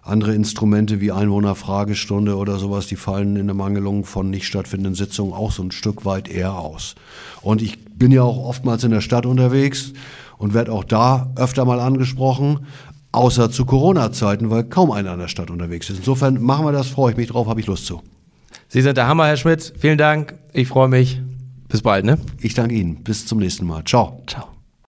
andere 0.04 0.34
Instrumente 0.34 1.00
wie 1.00 1.12
Einwohnerfragestunde 1.12 2.36
oder 2.36 2.58
sowas, 2.58 2.86
die 2.86 2.96
fallen 2.96 3.36
in 3.36 3.46
der 3.46 3.54
Mangelung 3.54 4.04
von 4.04 4.30
nicht 4.30 4.46
stattfindenden 4.46 4.94
Sitzungen 4.94 5.32
auch 5.32 5.50
so 5.50 5.62
ein 5.62 5.70
Stück 5.70 6.04
weit 6.04 6.28
eher 6.28 6.54
aus. 6.54 6.94
Und 7.40 7.62
ich 7.62 7.84
bin 7.84 8.12
ja 8.12 8.22
auch 8.22 8.36
oftmals 8.36 8.84
in 8.84 8.90
der 8.90 9.00
Stadt 9.00 9.24
unterwegs 9.24 9.92
und 10.36 10.52
werde 10.52 10.72
auch 10.72 10.84
da 10.84 11.32
öfter 11.36 11.64
mal 11.64 11.80
angesprochen, 11.80 12.66
außer 13.12 13.50
zu 13.50 13.64
Corona-Zeiten, 13.64 14.50
weil 14.50 14.64
kaum 14.64 14.90
einer 14.90 15.14
in 15.14 15.20
der 15.20 15.28
Stadt 15.28 15.50
unterwegs 15.50 15.88
ist. 15.88 15.98
Insofern 15.98 16.42
machen 16.42 16.66
wir 16.66 16.72
das, 16.72 16.88
freue 16.88 17.12
ich 17.12 17.16
mich 17.16 17.28
drauf, 17.28 17.46
habe 17.46 17.60
ich 17.60 17.66
Lust 17.66 17.86
zu. 17.86 18.02
Sie 18.68 18.82
sind 18.82 18.96
der 18.96 19.06
Hammer, 19.06 19.26
Herr 19.26 19.36
Schmidt. 19.36 19.72
Vielen 19.78 19.98
Dank. 19.98 20.34
Ich 20.52 20.68
freue 20.68 20.88
mich. 20.88 21.20
Bis 21.68 21.82
bald, 21.82 22.04
ne? 22.04 22.18
Ich 22.40 22.54
danke 22.54 22.74
Ihnen. 22.74 23.02
Bis 23.02 23.26
zum 23.26 23.38
nächsten 23.38 23.66
Mal. 23.66 23.84
Ciao. 23.84 24.22
Ciao. 24.26 24.53